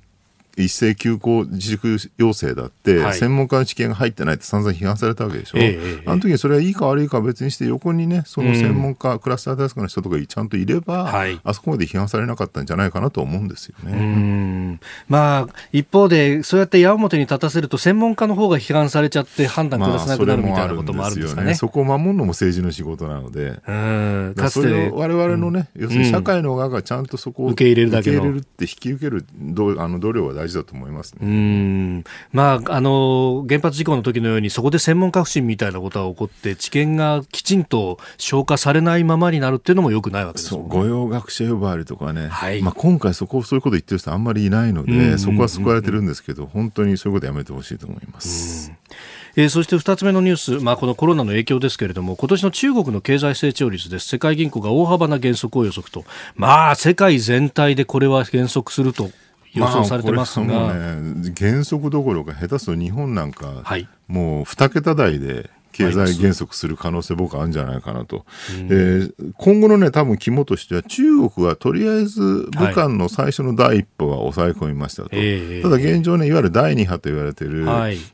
[0.57, 14.79] 一斉休校自粛要請だって、はい、専門家の知見が入ってないって散々批判されたわけでしょ、えー、あの時にそれはいいか悪いかは別にして横にねその専門家、うん、クラスター対策の人とかちゃんといれば、はい、あそこまで批判されなかったんじゃないかなと思うんですよね。
[15.07, 21.45] まあ一方でそうやって矢面に立たせると専門家の方が批判されちゃって判断下せなくなるみたいなこともあるんですかね。
[21.47, 24.33] まあ、そこを守るのも政治の仕事なので、うん。
[24.35, 31.19] かつて我々のね、うん、要するに社会の側がちゃんとそこを受け入れるだけ受け入れるって引き受けるどあの度量は大事だと思いますね。
[31.21, 32.03] うん。
[32.31, 42.61] まあ、あの原発事故の時のようにそこで専門家不信みたいなことが起こって知見がきちんと消化されないままになるっていうのもよくないわけですもん、ね、御用学者呼ばわりとかね、はい。
[42.61, 48.71] まあ、今回そこそういうこと言ってる人あんまりいないので、そこは救われてるんですけど本当にそういうことやめてほしいと思います。
[49.35, 54.07] えー、そして2つ目のニュース、まあ、このコロナの影響ですけれども今年の中国の経済成長率です。
[54.07, 56.05] 世界銀行が大幅な減速を予測と。
[56.35, 59.09] まあ世界全体でこれは減速すると
[59.53, 68.25] 予想されてますが、まあ、ね、減速どころか下手すると日本なんか、はい、もう2桁台で経済減速する可能性僕はあるんじゃないかなと。
[68.69, 75.15] で今後のね、多分肝としては中国はとりあえず武漢の最初の第一歩は抑え込みましたと。
[75.15, 77.65] はい、ただ現状ね、いわゆる第二波と言われている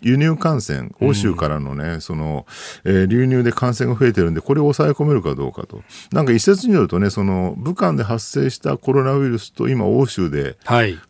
[0.02, 2.46] 輸入感染、欧州からのね、その、
[2.86, 5.84] えー、流入で感染が増えてるんで、これを抑え込めるかどうかと。
[6.12, 10.58] なんか一説によるとね、その武漢で発生したコロナウイルスと今欧州で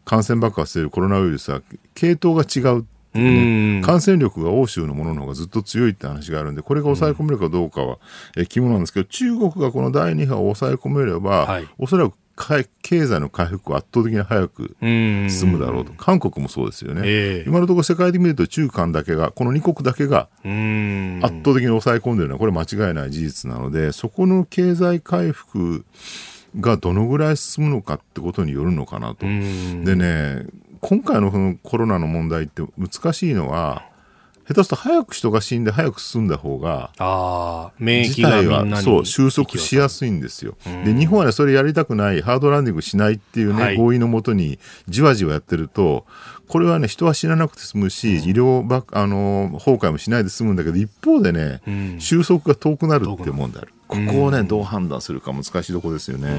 [0.06, 1.62] 感染爆発しているコロナウイルスは
[1.94, 2.86] 系統が違う。
[3.13, 7.98] ね、感染力が欧州のものの方がずっと強いって話があるんで、これが抑え込めるかどうかは、
[8.38, 12.13] え肝なんですけど、中国がこの第2波を抑え込めれば、はい、おそらく
[12.82, 25.84] 経済の回復は圧倒的に早く進むだろうと、韓国もそうですよね、えー、今のところ世界的に見ると中韓だけが、この2国だけが圧倒的に抑え込んでいるのは、これ間違いない事実なので、そこの経済回復
[26.58, 29.26] がどのぐらい進むのかってことによるのかなと。
[29.26, 30.45] でね、
[30.82, 33.84] 今回のそのコロナの問題って難しいのは、
[34.50, 40.58] 下手すると早く人が死んで早く進んだ方が、あ免疫がそう収束しやすいんですよ。
[40.86, 46.08] で日本はねそれやりたくないハードランディングしないっていうね、はい、合意のもとにじわじわやってると
[46.48, 53.74] これはね人は死ななくて済むし、医療ばあの崩壊もしないで済むんだけど一方でね、うん、収束が遠くなるって問題ある。
[53.88, 56.30] ここをねどう判断するか難しいところですよね。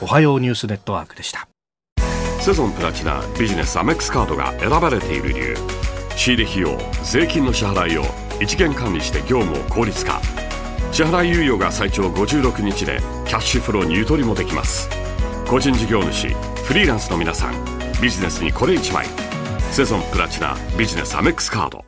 [0.00, 1.48] おはようニュースネットワークでした。
[2.48, 5.56] セゾンプラチナビジネスアメックスカードが選ばれている理由。
[6.16, 8.04] 仕入れ費用税金の支払いを
[8.40, 10.18] 一元管理して業務を効率化。
[10.90, 14.88] 支払い猶予が最長56日でキャッシュフローにゆとりもできます。
[15.46, 16.28] 個人事業主
[16.64, 17.52] フリーランスの皆さん
[18.00, 19.04] ビジネスにこれ一枚。
[19.70, 21.84] セゾンプラチナビジネスアメックスカード。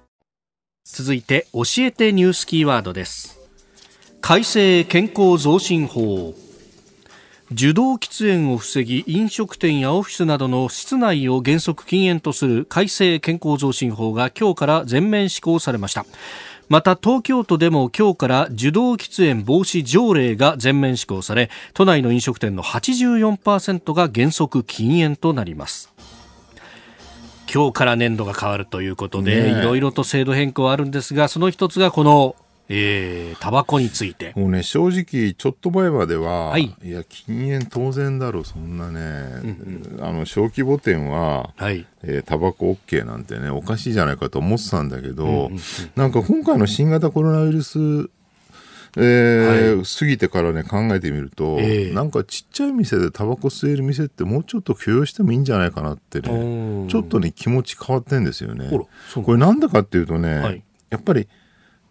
[0.85, 3.41] 続いて教えてニュースキーワードです。
[4.21, 6.35] 改正健康増進法。
[7.53, 16.07] 受動喫煙を防ぎ飲食店やオフィスなどの室内を原則禁煙とする改正健康増進法が今日から全面施行されました。
[16.69, 25.93] また東京都でも今日から受動喫煙防止条例が全面施行され都内の飲食店の84%が原則禁煙となります。
[27.53, 32.37] 今日から年度が変わるということで、いろいろと制度変更あるんですがその一つがこの
[32.73, 34.33] えー、タバコについて。
[34.37, 39.01] もうね、正直、ちょっと前までは、はい、いや、禁煙当然だろう、そんなね、
[39.43, 45.61] うんうん、あの、小規模店は、はい、えー、タバコ OK なんてね、おかしいじゃないかと思ってたんだけど、うんうんうん、
[45.97, 48.09] なんか今回の新型コロナウイルス
[48.97, 58.69] えー、はい、過ぎてからね考えてみると、えー、なんかちっちゃい店でタバコ吸える店ってもうちょっと許容してもいいんじゃないかなってねちょっとね気持ち変わってんですよね。
[58.69, 61.29] これなんでかっていうとね、はい、やっぱり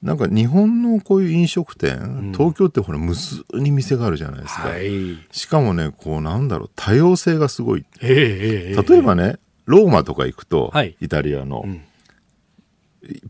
[0.02, 11.84] なんか日本のこういう飲食店、うん、東京ってほら無数に店があるじゃないですか、はい、しかもねこうなんだろう多様性がすごい、えー、例えばねローマとか行くと、はい、イタリアの、うん、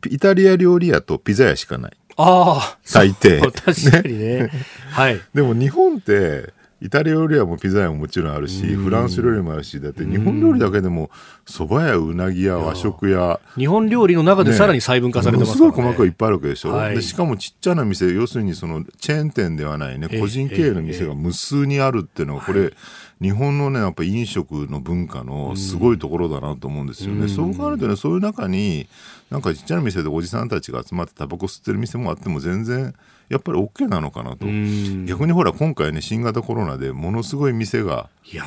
[0.09, 1.91] イタリア料理屋とピザ屋しかない。
[2.15, 2.77] ああ。
[2.93, 3.41] 大抵。
[3.41, 4.49] 確かに ね。
[4.91, 5.19] はい。
[5.33, 11.09] でも日本ってイタリア料理屋もピザ屋ももちろんあるし、フランス料理もあるし、だって日本料理だけでも、
[11.45, 13.39] 蕎麦屋、うなぎ屋、和食屋。
[13.57, 15.73] 日本料理の中でさらに細分化されてますからね。
[15.73, 16.69] すごい細かいいっぱいあるわけでしょ。
[16.71, 22.73] はい、でしかもちっちゃな店、要するにそのチェーン店ではないね、個人経営の店が無数にあるっていうのは、これ、
[23.21, 27.25] 日本のね、やっぱ飲食の文化のすごいところだなと思うんですよね。
[27.25, 28.87] うそう考えるとね、そういう中に、
[29.29, 32.95] なんかちっちゃな店でおじさんたちが集まってタバコ吸ってる店もあっても全然、
[33.27, 34.45] やっぱり OK なのかなと。
[35.05, 38.39] 逆にほら、今回ね、新型コロナでものすごい店が、ね、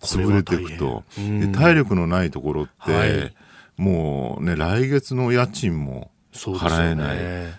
[0.00, 1.02] 潰れていくと。
[1.16, 3.34] で体力のないところって、はい、
[3.76, 7.16] もうね、来月の家賃も、払えない。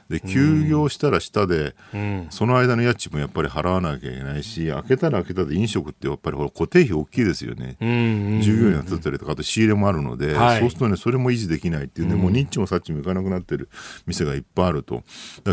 [0.09, 13.69] で、休業したら下で、うん、その間の家賃もやっぱり払わなきゃいけないし開けたら開けたで飲食ってやっぱり固定費大きいですよね、従業員がつったりとかあと仕入れもあるので、はい、そうするとねそれも維持できないっていうね、うん、もうニッチもサッチもいかなくなってる
[14.05, 15.03] 店がいっぱいあると。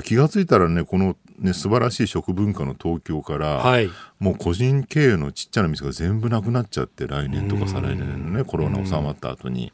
[0.04, 9.72] 気が付いたらねこのね素晴らしい食文化の東京から、はい、もう個人経営のちっちゃな店が全部なくなっちゃって来年とか再来年のねコロナ収まった後に。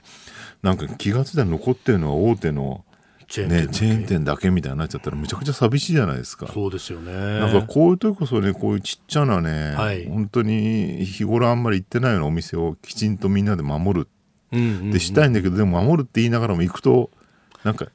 [0.62, 2.84] なんか気が付いたら残ってるのは大手の
[3.28, 6.48] チェーン店,、ね、チェーン店だけみたいになっちゃったらむちゃくちゃ寂しいじゃないですか。
[6.52, 7.12] そうですよね。
[7.12, 14.08] なんかこういう時こそねこういうちっちゃなね、はい、本当に日頃あんまり行ってないようなお店をきちんとみんなで守る、
[14.52, 17.10] うんうんうん、でしたいんだけどでも守るって言いながらも行くと
[17.64, 17.86] なんか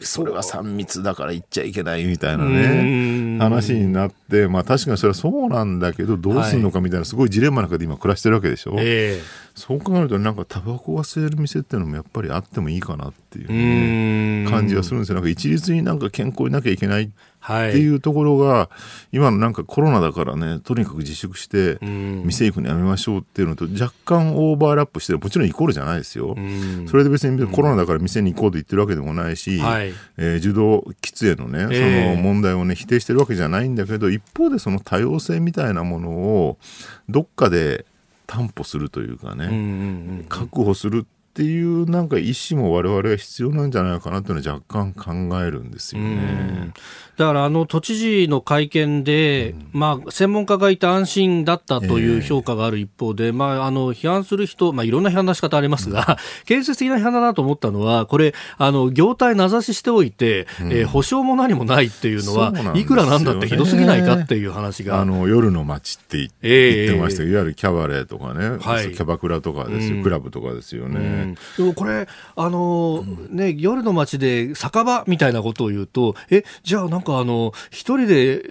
[0.00, 8.76] それは3密だから行っちゃいけないみたいなね話になってまあ確かにそれはそうなんだけどどうすんのかみたいなすごいジレンマの中で今暮らしてるわけでしょ？
[8.78, 15.14] えーそう考えるとなんかタバコが吸える店っていうのもやっぱりあってもいいかなっていう、ね,、感じがするんですよ。
[15.14, 17.10] なんか一律になんか健康になきゃいけない
[17.46, 18.70] っていうところが、は
[19.12, 26.36] い、今のなんかコロナだからねとにかく自粛して店行くのやめましょうっていうのと若干オーバーラップしてもちろんイコールじゃないですよ。
[26.88, 36.58] それで別にコロナだから店に行こうと言ってるわけでもないし、はい、えー、受動喫煙のね、その問題をね否定してるわけじゃないんだけど一方でその多様性みたいなものを
[37.08, 37.86] どっかで
[38.26, 41.06] 担保するというかね、確保する
[41.36, 46.72] っていうなんか意思も我々は必要なんじゃないかなというのは若干考えるんですよね。
[47.16, 65.00] だからあの都知事の会見で、うん、まあ、専門家がいて安心だったという評価がある一方で、えー、まあ、あの批判する人、まあ、いろんな批判の仕方ありますが、うん、建設的な批判だなと思ったのは、これ、あの業態名指ししておいて、うん、えー、保証も何もないっていうのは、いくらなんだってひどすぎないかっていう話が。
[65.00, 66.30] あの夜の街って言っ
[66.94, 71.25] てました、えー、いわゆるキャバレーとかね、はい、キャバクラとかですよ、クラブとかですよね。
[71.56, 78.42] でもこれ、あのね、夜の街で酒場みたいなことを言うと、え、じゃあなんかあの、一人で、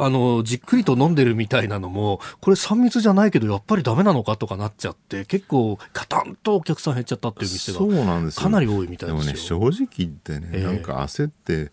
[0.00, 9.58] あの、じっくりと飲んでるみたいなのも、これ3密じゃないけど、やっぱりダメなのかとかなっちゃって、結構、カタンとお客さん減っちゃったっていう店が、そうなんですかなり多いみたいですよ。
[9.58, 11.72] でもね、正直言ってね、なんか焦って、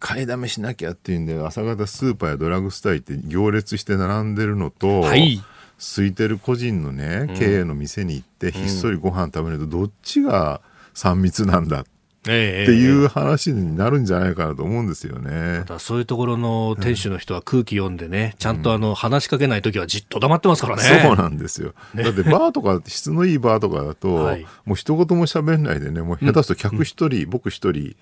[0.00, 5.42] 買いだめしなきゃっていうんで、朝方スーパーやドラッグストア行って行列して並んでるのと、はい、
[5.80, 10.60] 空いてる個人のね、経営の店に行って、ひっそりご飯食べると、どっちが
[10.94, 11.90] 3密なんだって。
[12.20, 15.64] っていう話になるんじゃないかなと思うんですよね。
[15.78, 20.82] そういうところの店主の人は空気読んでね、ちゃんとあの話しかけないときはじっと黙ってますからね。
[20.82, 21.72] そうなんですよ。
[21.94, 27.96] ね、だってバーとか、質のいいバーとかだと、はい、もう一言も喋んないでね、もう下手すると客一人、うん、僕一人、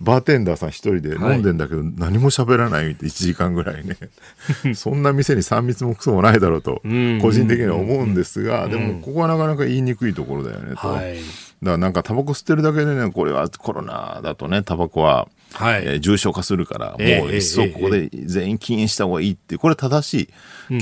[0.00, 3.96] バーテンダーさん一人で飲んでんだけど、何も喋らないって1時間ぐらいね。
[4.74, 6.80] そんな店に3密もクソもないだろうと
[7.20, 10.88] 個人的には思うんですが、でもここはなかなか言いにくいところだよねと。
[10.88, 11.16] はい
[11.64, 20.28] だからなんかタバコ吸ってるだけでね、これはコロナだとね、タバコははい、えー、重症化するから、もう一層ここで全員禁煙した方がいいっていう、これ正しい。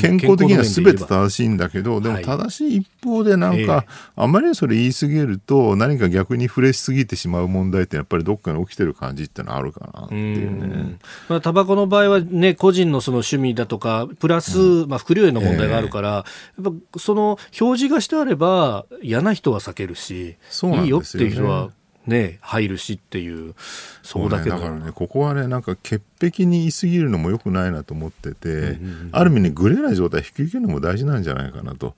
[0.01, 3.85] 健康的には全て正しいんだけど、でも正しい一方でなんか、
[4.17, 10.99] あまりそれ言い過ぎると、何か逆に触れしすぎてしまう問題ってやっぱりどっかに起きてる感じってのはあるかなっていうね。
[11.29, 16.25] まあ、タバコの場合はね、個人のその趣味だとか、プラス、うん、まあ、副流煙の問題があるから、や
[16.71, 21.71] っぱその表示がしてあれば、嫌な人は避けるし、そういいよっていう人は、
[22.07, 23.55] ね、入るしっていう、
[24.03, 31.95] そうだけど、ね、だからね、ここはね、なんか潔癖に言い過ぎるのもよくないなと思ってて、うんうんうん、ある意味ね、グレーな状態引き受けるのも大事なんじゃないかなと。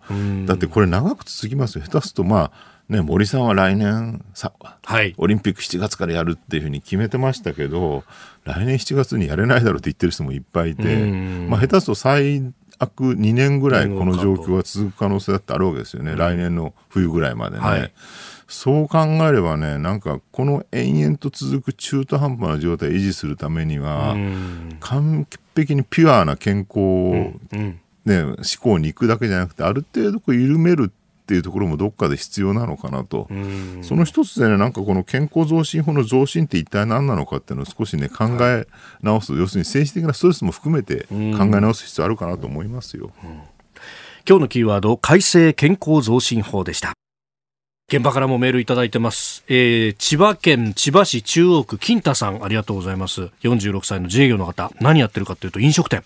[0.47, 1.85] だってこれ長く続きますよ。
[1.85, 4.53] 下手すと、まあ、ね、森さんは来年さ、
[4.83, 8.05] はい、オリンピック7月からやるっていうふうに決めてましたけど、
[8.45, 10.83] 来年7月にやれないだろうって言ってる人もいっぱいいて、
[11.49, 17.63] まあ、下手すと最悪2年ぐらいこの状況が続く可能性だってあるわけですよね、来年の冬ぐらいまでね。
[17.63, 17.93] はい
[18.47, 24.17] そう考えればね、なんかこの延々と続く中途半端な状態を維持するためには、
[24.81, 25.27] 完
[25.57, 27.33] 璧にピュアな健康を、
[28.05, 33.29] ね、思考に行くだけじゃなくて、ある程度こう緩めるっていうところもどっかで必要なのかなと。
[33.81, 38.67] その一つでね、なんかこの健康増進法の増進って一体何なのかっていうのを少しね、考え
[39.03, 39.35] 直す。
[39.35, 43.11] 要するに政治的なストレスも含めて考え直す必要あるかなと思いますよ。
[44.29, 46.93] 今日のキーワード、改正健康増進法でした。
[47.87, 49.45] 現場からもメールいただいてます。
[49.47, 53.31] えー、千葉県千葉市中央区金太さん、ありがとうございます。
[53.43, 56.03] 46歳の自営業の方、何やってるかというと飲食店。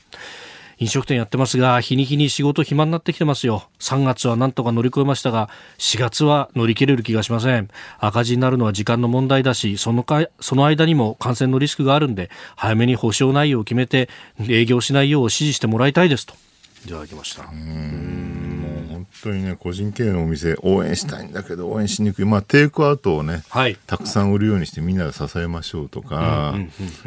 [0.78, 3.68] 飲食店やってますが、日に日に仕事暇になってきてますよ。
[3.78, 5.48] 3月はなんとか乗り越えましたが、
[5.78, 7.68] 4月は乗り切れる気がしません。
[8.00, 14.08] 赤字になるのは時間の問題だし、そのかその間にも感染のリスクがあるんで、早めに保証内容を決めて、
[14.48, 16.34] 営業しないよう指示してもらいたいですと。
[16.86, 17.44] いただきました。
[19.22, 22.24] 当にね個人経営のお店応援したいんだけど応援しにくい。
[22.24, 26.54] まあテイクアウトをね、はい、たくさん売るようにしてみんなで支えましょうとか、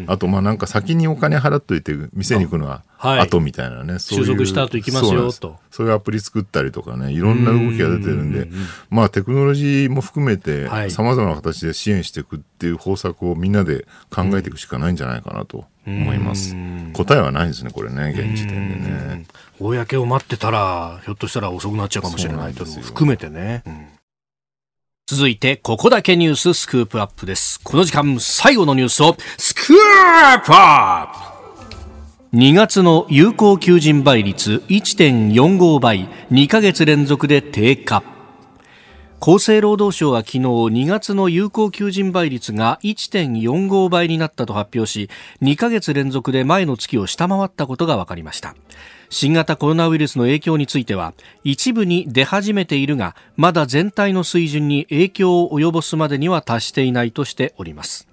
[0.07, 5.57] あとまあなんか先にお金払っといて店に行くのは後みたいなね、収束した後行きますよと。
[5.71, 8.47] そういうアプリ作ったりとかねいろんな動きが出てるんで
[8.89, 16.55] まあテクノロジーも含めてさまざまな形で支援していくっていう方策をみんなで考えていくしかないんじゃないかなと思います。
[16.93, 19.25] 答えはないですね、これね、現時点でね。
[19.59, 23.63] 公を待ってたら、ひょっとしたら遅くなっちゃうかもしれないと含めてね。
[23.65, 23.87] うん
[25.13, 27.59] 続いて、ここだけニューススクープアップです。
[27.61, 29.65] この時間、最後のニュースを、スクー
[30.45, 38.03] プアップ !2 月の有効求人倍率1.45倍、2ヶ月連続で低下。
[39.23, 45.11] 厚生労働省は昨日2月の有効求人倍率が1.45倍になったと発表し
[45.43, 48.55] 2ヶ月連続で前の月を下回ったことが分かりました。
[49.11, 51.13] 新型コロナウイルスの影響については
[51.43, 58.07] 一部に出始めているがまだ全体の水準に影響を及ぼすまでには達していないとしております。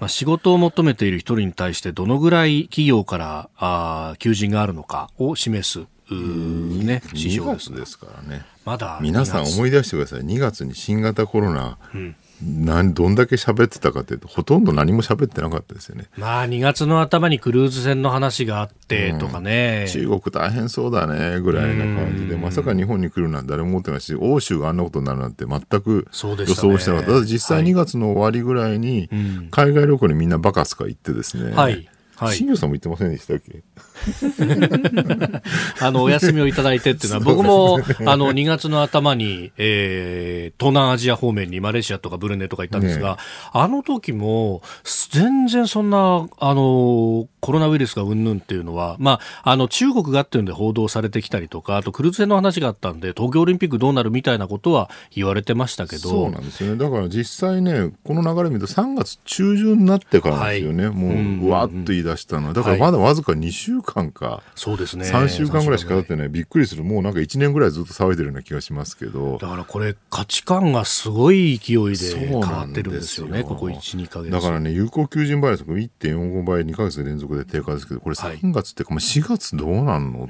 [0.00, 7.74] まあ、仕事を求めている一人に対してどのぐらい企業からあ求人があるのかを示すね、指標です。
[7.74, 8.44] ですからね。
[8.64, 10.20] まだ皆さん思い出してください。
[10.20, 12.16] 2月に新型コロナ、うん。
[12.42, 16.06] なんどんだけ喋ってたかというとほとんど何も喋ってなかったですよね。
[16.16, 29.10] まあ2月の頭にクルーズ船の話があってとかね、うん、中国大変そうだねぐらいな感じでまさか日本に来るなんて誰も思ってないし欧州があんなことになるなんて全く予想してなかった、ね、実際2月の終わりぐらいに
[29.50, 31.90] 海外旅行にみんなバカスカ行ってですね、はい。
[32.16, 33.62] はい、新庄さんも言ってませんでしたっけ？
[35.80, 43.16] あの、お休みをいただいてっていうのは、僕も、あの、2月の頭に、えー、東南アジア方面にマレーシアとかブルネとか行ったんですが、ね、
[43.52, 44.62] あの時も、
[45.10, 56.08] 全然そんな、あの、コロナウイルスがうんぬんっていうのは、まあ、あの、中国がっていうんで報道されてきたりとか、あとクルーズ船の話があったんで、東京オリンピックどうなるみたいなことは言われてましたけど。
[56.08, 56.76] そうなんですよね。
[56.76, 60.86] だから実際ね、この流れ見ると3月中旬になってからですよね。
[60.86, 62.54] はい、もう、うわっと言い出したのは。
[62.54, 65.04] だからまだわずか2週間か、そうですね。
[65.04, 66.28] 3週間ぐらいしか経ってない。
[66.28, 66.84] びっくりする。
[66.84, 69.38] もうなんか1年ぐらいずっと騒いでるような気がしますけど。
[69.38, 73.40] だからこれ価値観がすごい勢いで変わってるんですよね。
[73.40, 74.30] よここ1、2か月。
[74.30, 80.28] だからね、有効求人倍率1.45倍2か月連続で低下ですけど、これ3月っていうか、まあ、4月どうなんの、っ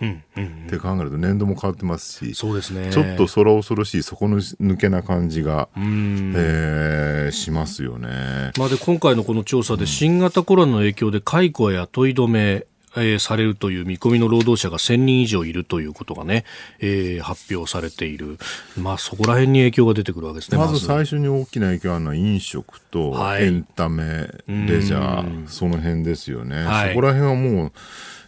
[0.68, 2.90] て考えると年度も変わってますし、そうですね。
[2.90, 8.52] ちょっと空恐ろしい底抜けな感じが、えー、しますよね。
[8.58, 16.44] まあで、今回のこの調査で新型コロナの影響で解雇や雇い止め、えー、されるという見込みの労働者が1000人以上いるということがね、
[16.80, 18.38] えー、発表されている。
[18.76, 20.58] まあそこら辺に影響が出てくるわけですね。
[20.58, 24.28] まず最初に大きな影響があるのは飲食とエンタメ、はい、
[24.66, 26.64] レジャー、その辺ですよね。
[26.64, 27.72] はい、そこら辺はもう、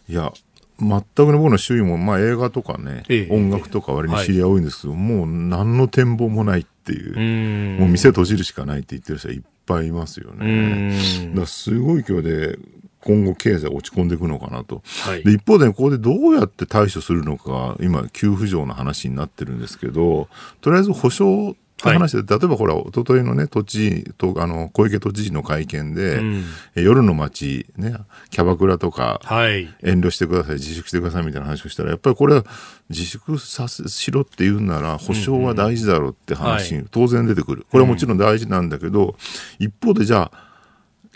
[0.08, 0.32] いや、
[0.78, 10.96] 全くね僕の周囲も、まあ、映画とかね、ええ、音楽とか割に知り合い多いんですけど、はい、もう何の展望もないっていうもう店閉じるしかないって言ってる人はいっぱいいますよね。
[11.28, 12.58] だからすごい勢いで
[13.02, 20.28] 今後経済落ち込んでいくのかなと、はい、で一方で、ここでどうやって対処するのか今給付状の話になってるんですけど
[20.60, 26.44] とりあえず保証って話で、はい、例えばほら、一昨日のね、都知事と、あの、小池都知事の会見で、うん、
[26.74, 27.96] 夜の街、ね、
[28.30, 32.44] キャバクラとか、はい、遠慮してください、自粛してくださいみたいな話をしたら、やっぱりこれは
[32.88, 37.66] 自粛させしろって言うなら、保証は大事だろうって話、に当然出てくる。
[37.70, 39.16] これはもちろん大事なんだけど、
[39.60, 40.52] うん、一方でじゃあ、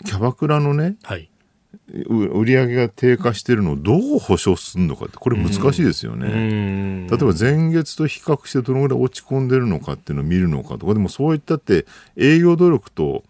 [0.05, 1.29] キャバクラのね、はい
[1.89, 7.07] 売り上げが低下しているのをどう保証するのかってこれ難しいですよね。
[7.09, 11.85] 例えば前月と比較してどのぐらい落ち込んでるのかっていうのを見るのかとかでもそういったって
[12.17, 13.23] 営業努力と、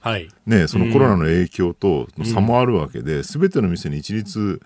[0.47, 4.59] ね、そのコロナの影響と差もあるわけで全ての店に一律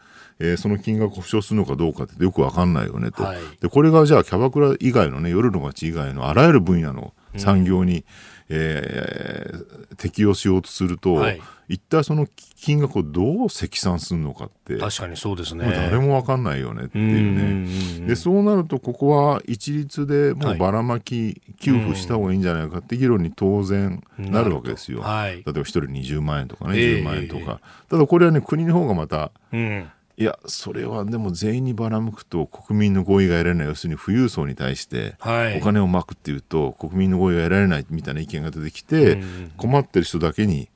[0.43, 8.03] えー、その金額を保証するのかどうかってよく分かんないよねと、はい、でこれがじゃあキャバクラ以外のね夜の街以外のあらゆる分野の産業に、うん、
[8.49, 11.41] えー、適用しようとすると、はい。
[11.71, 12.27] 一体その
[12.57, 15.71] 金額をどう積算するのかって確かにそうですね。
[15.71, 18.07] 誰も分かんないよねっていうね。
[18.07, 29.89] でそうなるとここは一律でもうばらまき給付した方がいいんじゃないかって議論に当然なるわけですよ、はい、例えば一人20万円とかね10万円とか、えー、ただこれはね国の方がまた、うん
[30.21, 35.15] いや、それはでも全員にばらまくと国民の合意が得られない、要するに富裕層に対して
[35.57, 39.21] お金をまくっていうと、国民の合意が得られないみたいな意見が出てきて、
[39.57, 40.69] 困ってる人だけに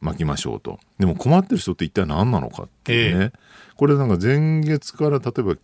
[0.00, 3.32] 巻きましょうと、はい、でも困ってる人って一体何なのかっていうね、えー、
[3.76, 5.56] これなんか前月から例えば、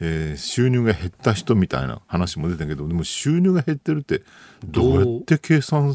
[0.00, 4.22] えー、収入が減った人みたいな話も出たけどでも収入が減ってるって
[4.64, 4.94] どう？
[4.96, 5.94] やって計算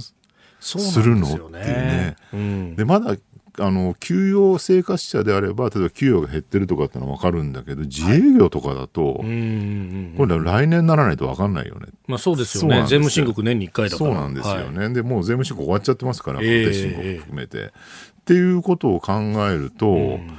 [0.60, 3.16] するの、っていうね、うん、でまだ
[3.58, 11.88] あの給与生活者であれば例えば給与が減ってるとかってのは分かるんだけど自営業とかだと、はい、これ来年ならないと分かんないよね。
[12.08, 12.82] まあそうですよね。
[12.82, 14.12] 税務申告年に1回だから。
[14.12, 17.72] そうなんですよね、はい、でもう税務申告終わっちゃってますから固定申告含めて、えー、っ
[18.26, 20.38] ていうことを考えると、うん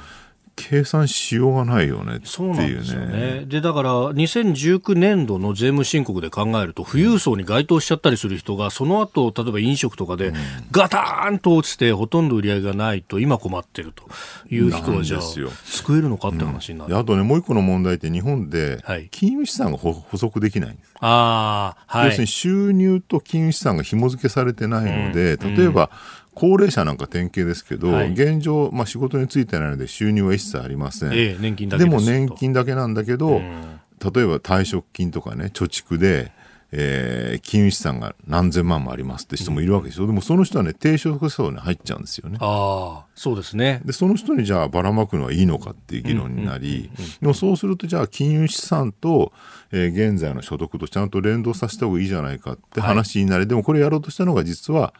[0.57, 2.23] 計算しようがないよねっていうね。
[2.25, 3.45] そうね。
[3.45, 10.33] で、だから、2019年度の税務申告で考えると、富裕層に該当しちゃったりする人が、その後、例えば飲食とかで、
[10.71, 14.03] ガターンと落ちて、ほとんど売り上げがないと、今困ってると
[14.49, 20.77] いう人は、じゃあ、救えるのかって話になる、うん、あとね、もう一個の問題って、日本で、金融資産が補足できない。
[20.99, 22.05] ああ、はい。
[22.07, 25.91] 要するに収入と金融資産が紐付けされてないので、うん、例えば、
[26.37, 36.31] 高齢者なんか典型ですけど、はい、現状、まあ、仕事についてないので収入は一切ありません、え年金だけでも年金だけなんだけど、うん、例えば退職金とかね貯蓄で
[36.71, 40.07] えー、金融資産が何千万もありますって人もいるわけですよ。
[40.07, 42.37] でもその人はね、低所得層に入っちゃうんですよね。
[42.41, 43.81] ああ、そうですね。
[43.85, 49.31] で、その人にじゃあばらまくのはいいのかっていう議論になり、でもそうするとじゃあ金融資産と、
[49.71, 54.93] えー、現在の所得とちゃんと連動させた方がいいじゃないかって話になり、はい、でもこれやろうとしたのが実は、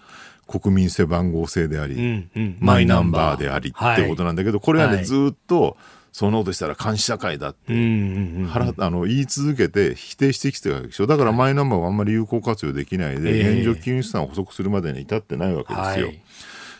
[0.47, 5.77] 国民性番号制であり、うんうん、マイナンバーでありってことなんだけど、これはね、はい、ずっと、
[6.13, 7.73] そのことしたら監視社会だって、
[8.47, 11.05] 腹あの言い続けて否定してきてるわけでしょ。
[11.05, 16.11] だからマイナンバーはあんまり有効活用できないで、現状金融資産を補足するまでに至ってないわけですよ。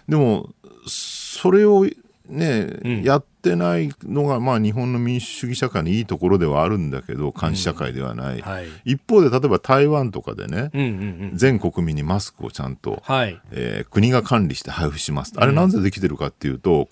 [0.10, 0.50] でも
[0.88, 1.86] それを
[2.30, 10.82] ね、うん、やってないのが、まあ、日本の民主主義社会のいいところではあるんだけど監視社会ではない、うんはい、一方で例えば台湾とかでね、うん。
[10.82, 15.34] うんうん、全国民にマスクをちゃんと、はい、えー、国が管理して配布します。
[15.38, 16.90] あれなぜできてるかっていうと、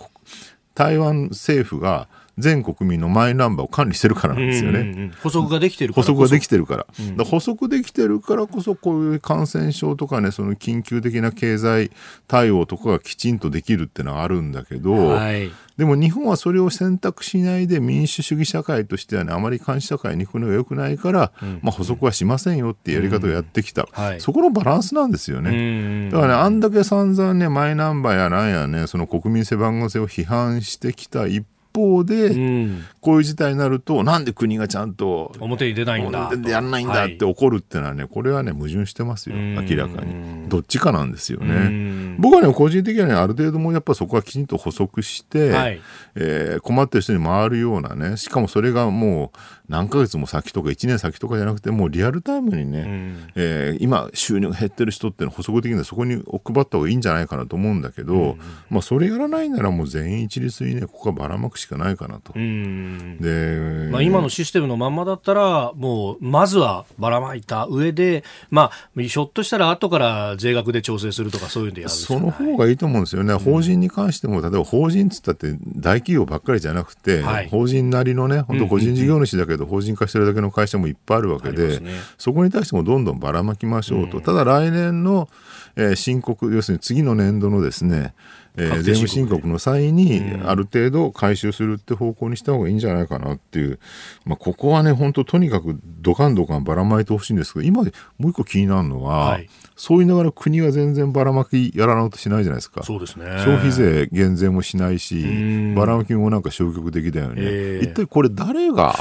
[0.74, 2.08] 台湾政府が
[2.38, 4.80] 全国民のマイナンバーを管理してるからなんですよね。
[4.80, 6.88] うんうんうん、補足ができてるから補足ができてるから。
[7.00, 11.92] うん、から補足できてるからこそ、こういう感染症とかね、その緊急的な経済
[12.28, 23.84] 対応とかがきちんとできるっていうのはあるんだけど、はい、でも日本はそれを選択しないで民主主義社会としてはね、あまり監視社会に行くのが良くないから、うん、まあ補足はしませんよってやり方をやってきた。
[23.84, 26.10] うんはい、そこのバランスなんですよね。
[26.12, 40.50] だからね、あんだけ散々ね、マイナンバーやなんやね、その国民背番号制を批判してきた一方で、うん、こういう事態になると、なんで国がちゃんと表に出ないんだやらないんだって怒るっていうのはね、これはね、矛盾してますよ、明らかに。
[40.50, 42.16] どっちかなんですよね。
[42.18, 45.82] 僕はね、個人的にはね、ある程度もやっぱそこはきちんと補足して、はい、
[46.16, 62.34] えー、困ってる人に回るようなね、しかもそれがもう、何ヶ月も先とか1年先とかじゃなくてもうリアルタイムにね、うん、えー、今収入が減ってる人っていうのは補足的にそこに配った方がいいんじゃないかなと思うんだけど、うん、まあそれやらないならもう全員一律にねここはばらまくしかないかなと。
[62.36, 73.34] うん、で、まあ、今のシステムのまんまだったらもうまずはばらまいた上で、まあ、ひょっとしたら後から税額で調整するとかそういうんでやるその方がいいと思うんですよね。
[73.34, 85.30] 法人に関しても例えば法人っつったって大企業ばっかりじゃなくて、はい、法人なりのね本当個人事業主だけど法人化してるだけの会社もいっぱいあるわけで、ね、そこに対してもどんどんばらまきましょうと、うん、ただ来年の、
[85.76, 88.14] えー、申告要するに次の年度のですね
[88.58, 93.80] えー、税務申告の際にある程度回収するって方向にした方がいいんじゃないかなっていう、
[94.26, 97.90] まあ、ここはね本当とにかくドカンドカンばらまいてほしいんですけど今も
[98.28, 102.84] う一個気になるのは、はい、そう言いながら国は全然ばらまきやらなとしないじゃないですか。
[102.84, 103.26] そうですね。
[103.44, 108.96] 消費税減税もしないしばらまきもなんか消極的だよね、えー、一体これ誰が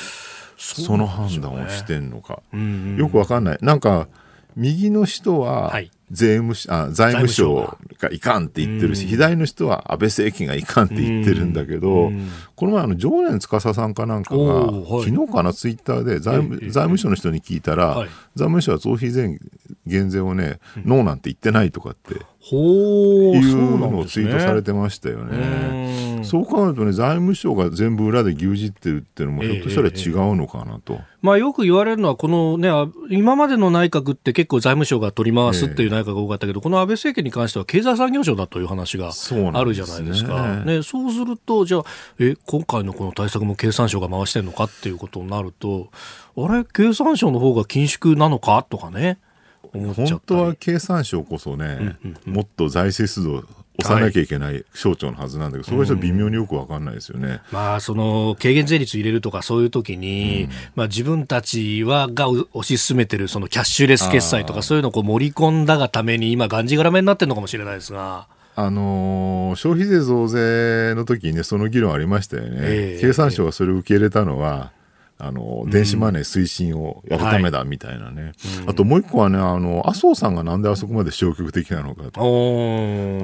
[0.57, 3.59] その判断をしてんのか、ね、よくわかんない。
[3.61, 4.09] なんか、
[4.57, 5.73] 右の人は、
[6.15, 8.11] 税務あ財務省が。
[8.11, 12.11] いかんって言ってるし、左の人は安倍政権がいかんって言ってるんだけど、
[12.55, 19.39] この前あの常連司さんかなんかが、はい、昨日かなツイッターで財務,、財務省の人に聞いたら、はい、財務省は増費税
[19.87, 22.21] 減税をね、ノーなんて言ってないとかって。
[22.41, 22.61] ほう
[23.37, 26.14] いうのをツイートされてましたよね。
[26.25, 30.95] そう考えるとね、財務省が全部裏で牛耳ってるっていうのも、ひょっとしたら違うのかなと。
[30.95, 32.69] ええまあ、よく言われるのは、このね、
[33.09, 39.11] 今までの内閣って結構財務省が取り回すっていう内閣が多かったけど、え、この安倍政権に関しては経済産業省だという話が
[39.55, 40.37] あるじゃないですか。
[40.37, 41.85] そうね、ね、そうすると、じゃあ、
[42.19, 45.89] え、今回のこの対策も経産省が回してるのかっていうことになると、
[46.37, 48.67] あれ、経産省の方が緊縮なのか？
[48.69, 49.19] とかね。
[49.73, 53.45] 本当は経産省こそね、うんうんうん、もっと財政出動
[53.79, 68.27] 押さなきゃいけない省庁のはずなんだけど、はい、それは微妙によく分かんないですよね、まあ、その軽減税率入れるとかそういう時に、うん、まあ、自分たちはが推し進めてるそのキャッシュレス決済とかそういうのをこう盛り込んだがために今がんじがらめになってるのかもしれないですが。
[68.57, 74.71] あのー、消費税増税の時にねその議論ありましたよね、えー、経産省がそれを受け入れたのは、
[75.17, 78.23] あの、電子マネー推進をやるためだみたいなね。
[78.23, 78.33] はい
[78.67, 82.21] あともう一個はね、あの、麻生さんがなんであそこまで消極的なのかと。
[82.21, 82.23] あ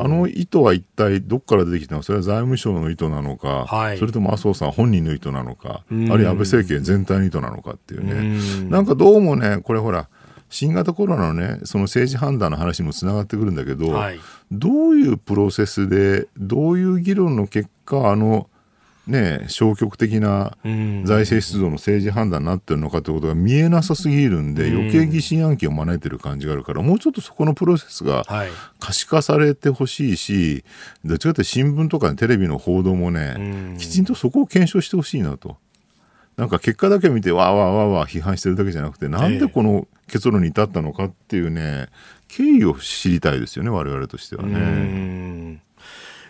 [0.09, 2.01] の意図は一体どっから出てきたの？
[2.01, 8.69] か、それは財務省の意図なのか、はい、それとも麻生さん本人の意図なのか、あるいは安倍政権全体の意図なのかっていうね。
[8.69, 10.09] なんかどうもね、これほら、
[10.49, 14.21] 新型コロナのね、その政治判断の話にもつながってくるんだけど、はい、
[14.51, 18.50] どういうプロセスで、どういう議論の結果、あの、
[19.07, 28.25] ね、消極的な財政出動の政治判断になってるのかということが見えなさすぎるんで、余計疑心暗鬼を招いてる感じがあるから、もうちょっとそこのプロセスが
[28.79, 30.65] 可視化されてほしいし、
[31.05, 35.57] どっちかというと新聞とかテレビの報道もね、きちんとそこを検証してほしいなと。
[36.37, 41.89] なんか結果だけ見てわーわーわーわー批判してるだけじゃなくて、なんでこの結論に至ったのかっていうね、
[42.29, 45.61] 経緯を知りたいですよね、我々としてはね。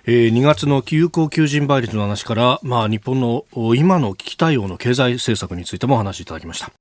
[0.07, 3.45] えー、2月の有効求人倍率の話から、まあ、日本の
[3.75, 6.73] 今の危機対応の経済政策についてもお話しいただきました。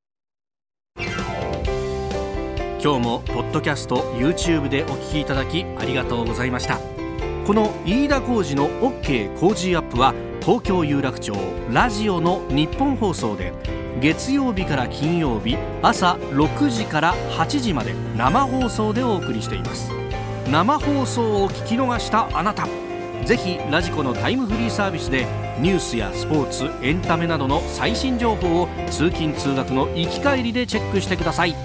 [2.82, 6.80] 今日もポッドキャスト YouTube でお聞きいただきありがとうございました。
[7.46, 11.34] この飯田浩司の OK 工事アップは東京有楽町
[11.72, 13.52] ラジオの日本放送で
[14.00, 19.92] 月曜日から金曜日朝6時から8時まで生放送でお送りしています。
[20.50, 22.89] 生放送を聞き逃したあなた。
[23.26, 25.28] ぜひラジコのタイムフリーサービスで
[25.60, 31.56] ニュースやスポーツエンタメなどの最新情報を通勤通学の行き帰りでチェックしてください。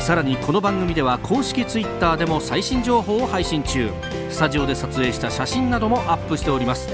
[0.00, 3.90] さらにこの番組では公式ツイッターでも最新情報を配信中。
[4.28, 6.88] スタジオで撮影した写真などもアップしております。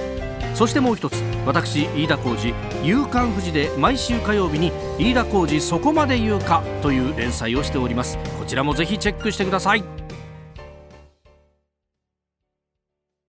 [0.54, 1.14] そしてもう一つ
[1.46, 2.52] 私飯田浩司
[2.84, 8.18] 「夕刊富士」で毎週火曜日に「飯田浩司そこまで言うか」という連載をしております。
[8.38, 9.99] こちらもぜひチェックしてください。